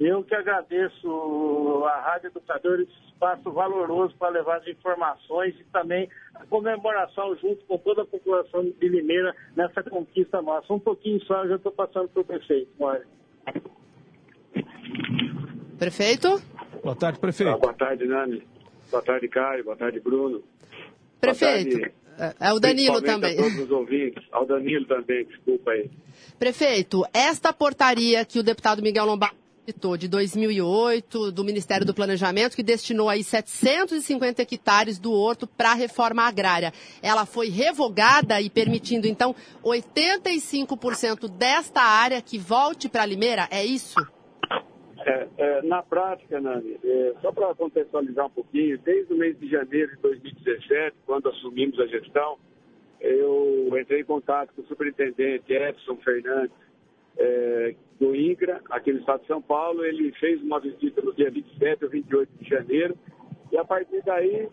[0.00, 6.08] Eu que agradeço a Rádio Educador esse espaço valoroso para levar as informações e também
[6.34, 10.72] a comemoração junto com toda a população de Limeira nessa conquista nossa.
[10.72, 13.06] Um pouquinho só, eu já estou passando para o prefeito, Mário.
[15.78, 16.40] Prefeito?
[16.82, 17.52] Boa tarde, prefeito.
[17.52, 18.42] Ah, boa tarde, Nani.
[18.90, 19.64] Boa tarde, Caio.
[19.64, 20.42] Boa tarde, Bruno.
[21.20, 21.80] Prefeito.
[22.16, 23.34] Tarde, É o Danilo também.
[23.38, 24.24] A todos os ouvintes.
[24.30, 25.90] Ao Danilo também, desculpa aí.
[26.38, 29.45] Prefeito, esta portaria que o deputado Miguel Lombardi citou,
[29.98, 35.74] de 2008, do Ministério do Planejamento, que destinou aí 750 hectares do horto para a
[35.74, 36.72] reforma agrária.
[37.02, 43.96] Ela foi revogada e permitindo, então, 85% desta área que volte para Limeira, é isso?
[45.04, 49.48] É, é, na prática, Nani, é, só para contextualizar um pouquinho, desde o mês de
[49.48, 52.38] janeiro de 2017, quando assumimos a gestão,
[53.00, 56.56] eu entrei em contato com o superintendente Edson Fernandes,
[57.18, 59.84] é, do INCRA, aqui no estado de São Paulo.
[59.84, 62.96] Ele fez uma visita no dia 27 ou 28 de janeiro
[63.50, 64.48] e a partir daí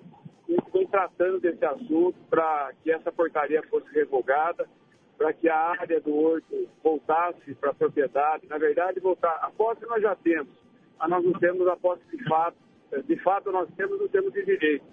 [0.48, 4.68] a gente vem tratando desse assunto para que essa portaria fosse revogada,
[5.18, 8.48] para que a área do horto voltasse para a propriedade.
[8.48, 9.36] Na verdade, voltar.
[9.42, 10.54] A posse nós já temos,
[11.00, 12.58] mas nós não temos a posse de fato.
[13.06, 14.86] De fato, nós temos, não temos de direito.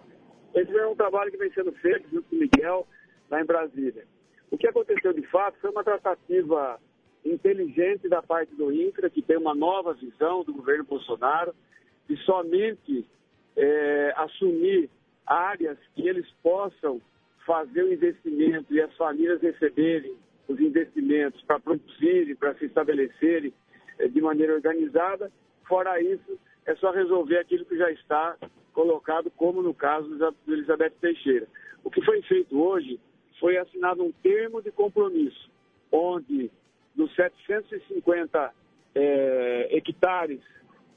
[0.54, 2.86] Esse é um trabalho que vem sendo feito junto com o Miguel,
[3.28, 4.04] lá em Brasília.
[4.50, 6.80] O que aconteceu de fato foi uma tratativa
[7.24, 11.54] inteligente da parte do INCRA, que tem uma nova visão do governo Bolsonaro,
[12.08, 13.06] de somente
[13.56, 14.90] é, assumir
[15.26, 17.00] áreas que eles possam
[17.46, 20.14] fazer o investimento e as famílias receberem
[20.48, 23.52] os investimentos para produzirem, para se estabelecerem
[23.98, 25.30] é, de maneira organizada.
[25.68, 28.36] Fora isso, é só resolver aquilo que já está
[28.72, 31.46] colocado, como no caso do Elizabeth Teixeira.
[31.84, 33.00] O que foi feito hoje
[33.38, 35.50] foi assinado um termo de compromisso,
[35.90, 36.50] onde
[36.94, 38.52] dos 750
[38.94, 40.40] é, hectares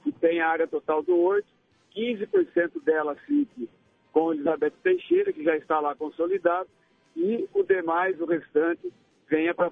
[0.04, 1.48] que tem a área total do horto,
[1.96, 3.70] 15% dela fique
[4.12, 6.70] com Elizabeth Teixeira, que já está lá consolidado,
[7.16, 8.91] e o demais, o restante,
[9.30, 9.72] venha para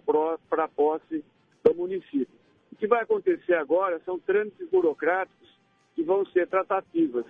[0.64, 1.24] a posse
[1.64, 2.28] do município.
[2.72, 5.50] O que vai acontecer agora são trâmites burocráticos
[5.96, 7.26] que vão ser tratativas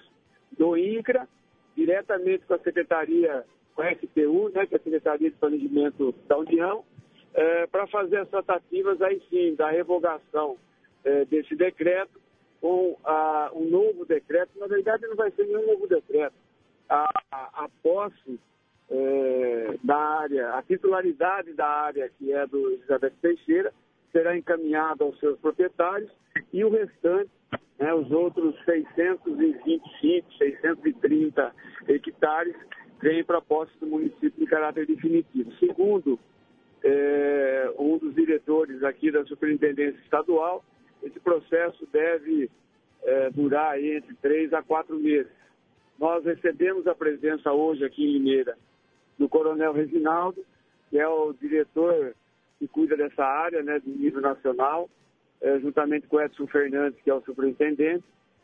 [0.58, 1.28] do INCRA,
[1.76, 6.38] diretamente com a Secretaria, com a SPU, né, que é a Secretaria de Planejamento da
[6.38, 6.86] União,
[7.34, 10.58] é, para fazer as tratativas, aí sim, da revogação
[11.04, 12.20] é, desse decreto
[12.60, 14.52] com a, um novo decreto.
[14.58, 16.36] Na verdade, não vai ser nenhum novo decreto.
[16.90, 18.40] A, a, a posse
[18.90, 23.74] é, da área, a titularidade da área que é do Elizabeth Teixeira
[24.12, 26.12] será encaminhada aos seus proprietários
[26.52, 27.32] e o restante,
[27.80, 31.56] né, os outros 625, 630
[31.88, 32.56] hectares,
[33.02, 35.52] vem para a posse do município em caráter definitivo.
[35.54, 36.20] Segundo
[36.84, 40.64] é, um dos diretores aqui da Superintendência Estadual.
[41.04, 42.50] Esse processo deve
[43.04, 45.32] é, durar entre três a quatro meses.
[46.00, 48.58] Nós recebemos a presença hoje aqui em Limeira
[49.18, 50.44] do Coronel Reginaldo,
[50.90, 52.16] que é o diretor
[52.58, 54.90] que cuida dessa área né, de nível nacional,
[55.42, 58.04] é, juntamente com Edson Fernandes, que é o superintendente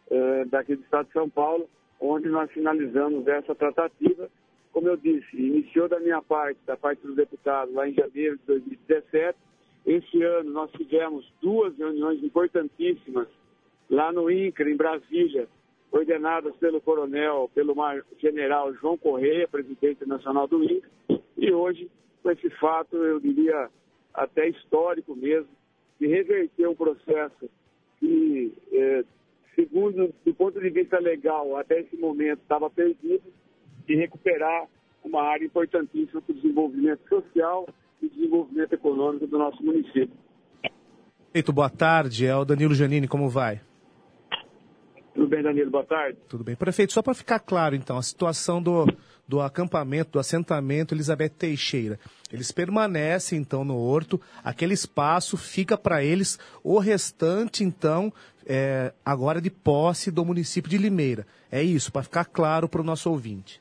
[0.10, 1.70] é, daqui do Estado de São Paulo,
[2.00, 4.30] onde nós finalizamos essa tratativa
[4.72, 8.44] como eu disse, iniciou da minha parte, da parte dos deputados, lá em janeiro de
[8.46, 9.38] 2017.
[9.86, 13.28] Esse ano nós tivemos duas reuniões importantíssimas
[13.90, 15.48] lá no INCRA, em Brasília,
[15.90, 17.74] coordenadas pelo coronel, pelo
[18.20, 20.90] general João Correia, presidente nacional do INCRA,
[21.38, 21.90] e hoje,
[22.22, 23.70] com esse fato, eu diria
[24.14, 25.50] até histórico mesmo,
[26.00, 27.50] de reverter um processo
[28.00, 29.06] que, eh,
[29.56, 33.24] segundo, do ponto de vista legal, até esse momento estava perdido,
[33.88, 34.68] de recuperar
[35.04, 37.68] uma área importantíssima para o desenvolvimento social
[38.02, 40.12] e desenvolvimento econômico do nosso município.
[41.32, 42.26] Feito, boa tarde.
[42.26, 43.62] É o Danilo Janine, como vai?
[45.14, 46.18] Tudo bem, Danilo, boa tarde.
[46.28, 46.56] Tudo bem.
[46.56, 48.86] Prefeito, só para ficar claro, então, a situação do,
[49.28, 52.00] do acampamento, do assentamento Elizabeth Teixeira.
[52.32, 58.14] Eles permanecem, então, no horto, aquele espaço fica para eles, o restante, então,
[58.46, 61.26] é, agora de posse do município de Limeira.
[61.52, 63.60] É isso, para ficar claro para o nosso ouvinte.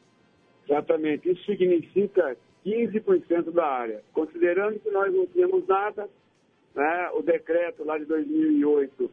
[0.68, 1.30] Exatamente.
[1.30, 4.02] Isso significa 15% da área.
[4.12, 6.08] Considerando que nós não tínhamos nada,
[6.74, 9.10] né, o decreto lá de 2008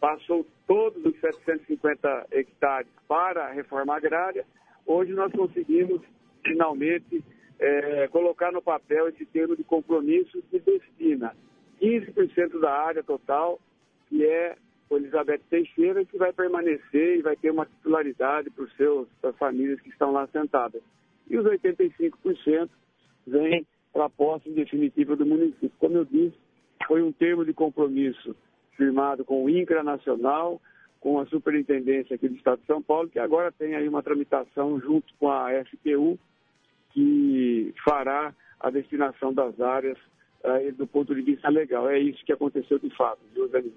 [0.00, 4.44] passou todos os 750 hectares para a reforma agrária.
[4.84, 6.02] Hoje nós conseguimos,
[6.44, 7.24] finalmente,
[7.58, 11.34] é, colocar no papel esse termo de compromisso que destina
[11.80, 13.58] 15% da área total,
[14.08, 14.56] que é
[14.88, 18.66] o Elizabeth Teixeira, que vai permanecer e vai ter uma titularidade para,
[19.20, 20.82] para as famílias que estão lá sentadas
[21.28, 22.68] e os 85%
[23.26, 25.72] vêm para a posse definitiva do município.
[25.78, 26.36] Como eu disse,
[26.86, 28.36] foi um termo de compromisso
[28.76, 30.60] firmado com o INCRA Nacional,
[31.00, 34.80] com a Superintendência aqui do Estado de São Paulo, que agora tem aí uma tramitação
[34.80, 36.18] junto com a FPU,
[36.90, 39.98] que fará a destinação das áreas
[40.44, 41.88] aí, do ponto de vista legal.
[41.88, 43.74] É isso que aconteceu de fato, viu, Danilo?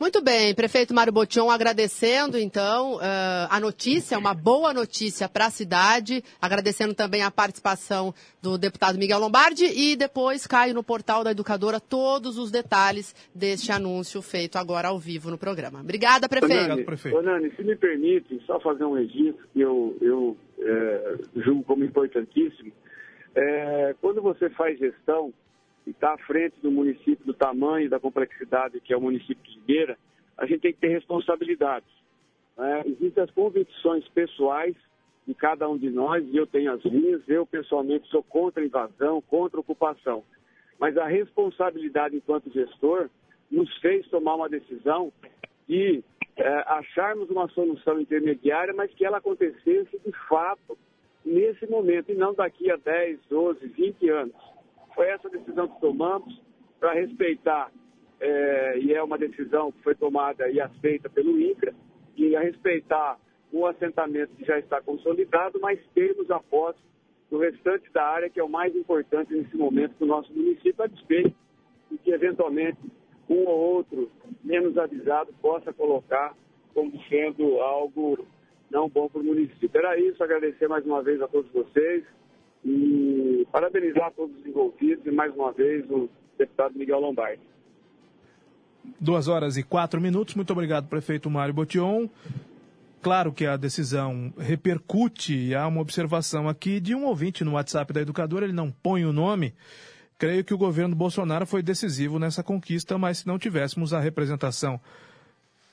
[0.00, 5.50] Muito bem, prefeito Mário Botion agradecendo então eh, a notícia, uma boa notícia para a
[5.50, 11.32] cidade, agradecendo também a participação do deputado Miguel Lombardi e depois cai no portal da
[11.32, 15.80] educadora todos os detalhes deste anúncio feito agora ao vivo no programa.
[15.80, 16.68] Obrigada, prefeito.
[16.68, 21.64] Nani, Ô, Nani, se me permite, só fazer um registro que eu, eu é, julgo
[21.64, 22.70] como importantíssimo.
[23.34, 25.32] É, quando você faz gestão,
[25.86, 29.42] e está à frente do município, do tamanho e da complexidade que é o município
[29.42, 29.98] de Limeira,
[30.36, 31.88] a gente tem que ter responsabilidades.
[32.56, 32.82] Né?
[32.86, 34.74] Existem as convicções pessoais
[35.26, 38.66] de cada um de nós, e eu tenho as minhas, eu pessoalmente sou contra a
[38.66, 40.24] invasão, contra a ocupação.
[40.78, 43.10] Mas a responsabilidade enquanto gestor
[43.50, 45.12] nos fez tomar uma decisão
[45.68, 46.02] de
[46.36, 50.78] é, acharmos uma solução intermediária, mas que ela acontecesse de fato
[51.24, 54.36] nesse momento, e não daqui a 10, 12, 20 anos.
[54.98, 56.42] Foi essa decisão que tomamos
[56.80, 57.70] para respeitar,
[58.18, 61.72] é, e é uma decisão que foi tomada e aceita pelo INCRA,
[62.16, 63.16] e a respeitar
[63.52, 66.80] o assentamento que já está consolidado, mas termos a posse
[67.30, 70.88] do restante da área, que é o mais importante nesse momento do nosso município, a
[70.88, 71.32] despeito
[71.92, 72.80] e que eventualmente
[73.30, 74.10] um ou outro
[74.42, 76.34] menos avisado possa colocar
[76.74, 78.26] como sendo algo
[78.68, 79.70] não bom para o município.
[79.78, 82.04] Era isso, agradecer mais uma vez a todos vocês,
[82.64, 87.42] e parabenizar todos os envolvidos e mais uma vez o deputado Miguel Lombardi.
[89.00, 90.34] Duas horas e quatro minutos.
[90.34, 92.08] Muito obrigado, prefeito Mário Botion.
[93.00, 97.92] Claro que a decisão repercute, e há uma observação aqui de um ouvinte no WhatsApp
[97.92, 99.54] da educadora, ele não põe o nome.
[100.18, 104.80] Creio que o governo Bolsonaro foi decisivo nessa conquista, mas se não tivéssemos a representação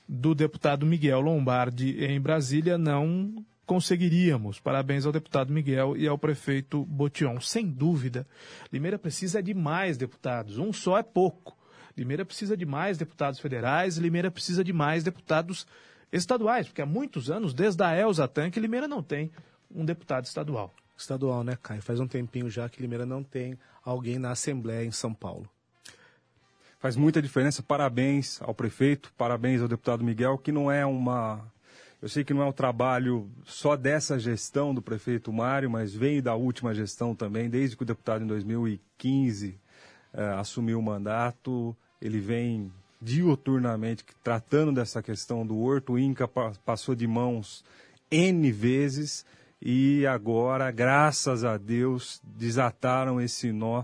[0.08, 4.60] do deputado Miguel Lombardi em Brasília, não conseguiríamos.
[4.60, 7.40] Parabéns ao deputado Miguel e ao prefeito Botion.
[7.40, 8.26] Sem dúvida,
[8.72, 10.56] Limeira precisa de mais deputados.
[10.56, 11.56] Um só é pouco.
[11.96, 15.66] Limeira precisa de mais deputados federais, Limeira precisa de mais deputados
[16.12, 19.32] estaduais, porque há muitos anos, desde a Elza Tanque, Limeira não tem
[19.70, 20.72] um deputado estadual.
[20.96, 21.82] Estadual, né, Caio?
[21.82, 25.48] Faz um tempinho já que Limeira não tem alguém na Assembleia em São Paulo.
[26.78, 27.62] Faz muita diferença.
[27.62, 31.50] Parabéns ao prefeito, parabéns ao deputado Miguel, que não é uma
[32.06, 36.22] eu sei que não é um trabalho só dessa gestão do prefeito Mário, mas vem
[36.22, 39.58] da última gestão também, desde que o deputado em 2015
[40.14, 42.72] eh, assumiu o mandato, ele vem
[43.02, 45.94] diuturnamente tratando dessa questão do horto.
[45.94, 46.28] O INCA
[46.64, 47.64] passou de mãos
[48.08, 49.26] N vezes
[49.60, 53.82] e agora, graças a Deus, desataram esse nó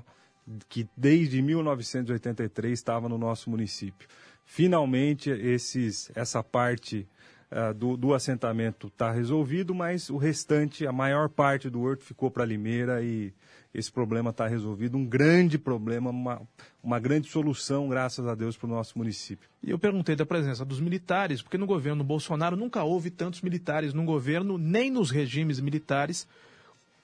[0.69, 4.07] que desde 1983 estava no nosso município.
[4.44, 7.09] Finalmente, esses, essa parte
[7.52, 12.30] uh, do, do, assentamento está resolvido, mas o restante, a maior parte do horto ficou
[12.30, 13.32] para Limeira e
[13.74, 14.96] esse problema está resolvido.
[14.96, 16.42] Um grande problema, uma,
[16.82, 19.48] uma grande solução, graças a Deus, para o nosso município.
[19.62, 23.94] E eu perguntei da presença dos militares, porque no governo Bolsonaro nunca houve tantos militares
[23.94, 26.26] no governo, nem nos regimes militares,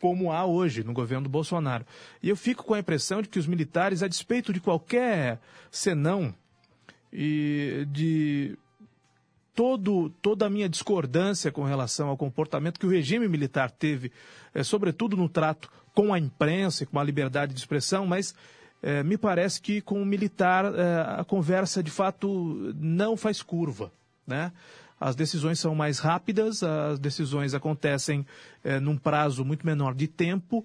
[0.00, 1.84] como há hoje no governo Bolsonaro.
[2.22, 6.34] E eu fico com a impressão de que os militares, a despeito de qualquer senão
[7.12, 8.56] e de
[9.58, 14.12] todo, toda a minha discordância com relação ao comportamento que o regime militar teve,
[14.54, 18.36] é, sobretudo no trato com a imprensa e com a liberdade de expressão, mas
[18.80, 23.90] é, me parece que com o militar é, a conversa de fato não faz curva.
[24.24, 24.52] Né?
[25.00, 28.24] As decisões são mais rápidas, as decisões acontecem
[28.80, 30.64] num prazo muito menor de tempo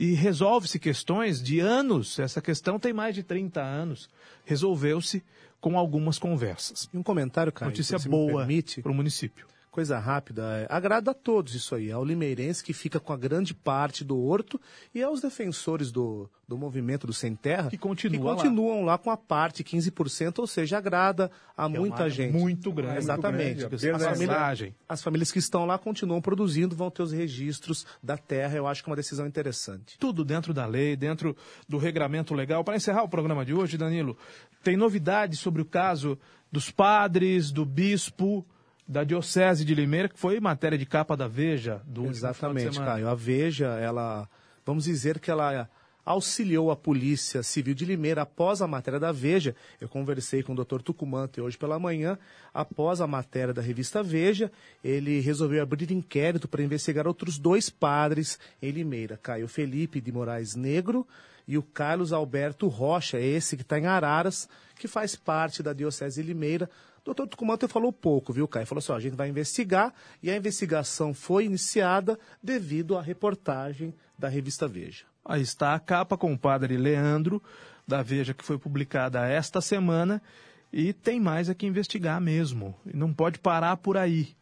[0.00, 2.20] e resolve-se questões de anos.
[2.20, 4.08] Essa questão tem mais de 30 anos.
[4.44, 5.24] Resolveu-se
[5.60, 6.88] com algumas conversas.
[6.94, 8.46] E um comentário, Caio, Notícia boa
[8.80, 11.92] para o município coisa rápida, é, agrada a todos isso aí.
[11.92, 14.60] Ao limeirense que fica com a grande parte do horto
[14.94, 18.92] e aos defensores do, do movimento do Sem Terra que, continua que continuam lá.
[18.92, 18.98] lá.
[18.98, 22.32] com a parte 15%, ou seja, agrada a é muita gente.
[22.32, 22.98] Muito grande.
[22.98, 23.60] Exatamente.
[23.60, 24.74] Muito grande.
[24.88, 28.56] As, as famílias que estão lá continuam produzindo, vão ter os registros da terra.
[28.56, 29.98] Eu acho que é uma decisão interessante.
[29.98, 31.36] Tudo dentro da lei, dentro
[31.68, 32.64] do regramento legal.
[32.64, 34.16] Para encerrar o programa de hoje, Danilo,
[34.62, 36.18] tem novidades sobre o caso
[36.50, 38.46] dos padres, do bispo
[38.88, 43.06] da Diocese de Limeira, que foi matéria de capa da Veja do Exatamente, Caio.
[43.06, 44.26] A Veja, ela,
[44.64, 45.68] vamos dizer que ela
[46.06, 49.54] auxiliou a Polícia Civil de Limeira após a matéria da Veja.
[49.78, 50.80] Eu conversei com o Dr.
[50.80, 52.18] Tucumante hoje pela manhã,
[52.54, 54.50] após a matéria da revista Veja,
[54.82, 60.54] ele resolveu abrir inquérito para investigar outros dois padres em Limeira, Caio Felipe de Moraes
[60.54, 61.06] Negro
[61.46, 64.48] e o Carlos Alberto Rocha, esse que está em Araras,
[64.78, 66.70] que faz parte da Diocese de Limeira,
[67.08, 68.66] doutor Tucumante falou pouco, viu, Caio?
[68.66, 73.94] Falou assim, ó, a gente vai investigar e a investigação foi iniciada devido à reportagem
[74.18, 75.04] da revista Veja.
[75.24, 77.42] Aí está a capa com o padre Leandro,
[77.86, 80.22] da Veja, que foi publicada esta semana,
[80.70, 82.74] E tem mais é que investigar mesmo.
[82.84, 84.36] E não pode parar por aí.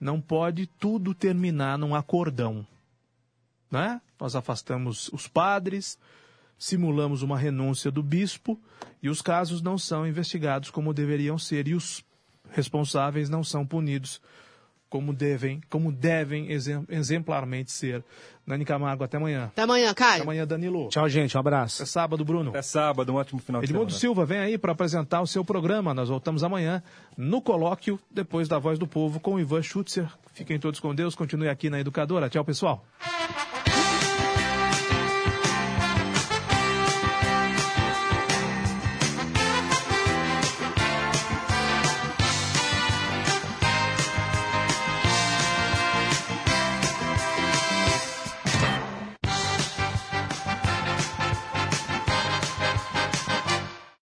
[0.00, 2.66] Não pode tudo terminar num acordão.
[3.70, 4.00] Né?
[4.18, 5.98] Nós afastamos os padres,
[6.60, 8.60] simulamos uma renúncia do bispo
[9.02, 12.04] e os casos não são investigados como deveriam ser e os
[12.50, 14.20] responsáveis não são punidos
[14.90, 18.04] como devem, como devem exemp- exemplarmente ser.
[18.44, 19.44] Nani Camargo, até amanhã.
[19.44, 20.14] Até amanhã, Caio.
[20.14, 20.88] Até amanhã, Danilo.
[20.88, 21.36] Tchau, gente.
[21.36, 21.80] Um abraço.
[21.84, 22.50] É sábado, Bruno.
[22.56, 24.00] É sábado, um ótimo final de Edmundo semana.
[24.00, 25.94] Silva, vem aí para apresentar o seu programa.
[25.94, 26.82] Nós voltamos amanhã
[27.16, 30.08] no colóquio, depois da Voz do Povo, com o Ivan Schutzer.
[30.34, 31.14] Fiquem todos com Deus.
[31.14, 32.28] Continue aqui na Educadora.
[32.28, 32.84] Tchau, pessoal.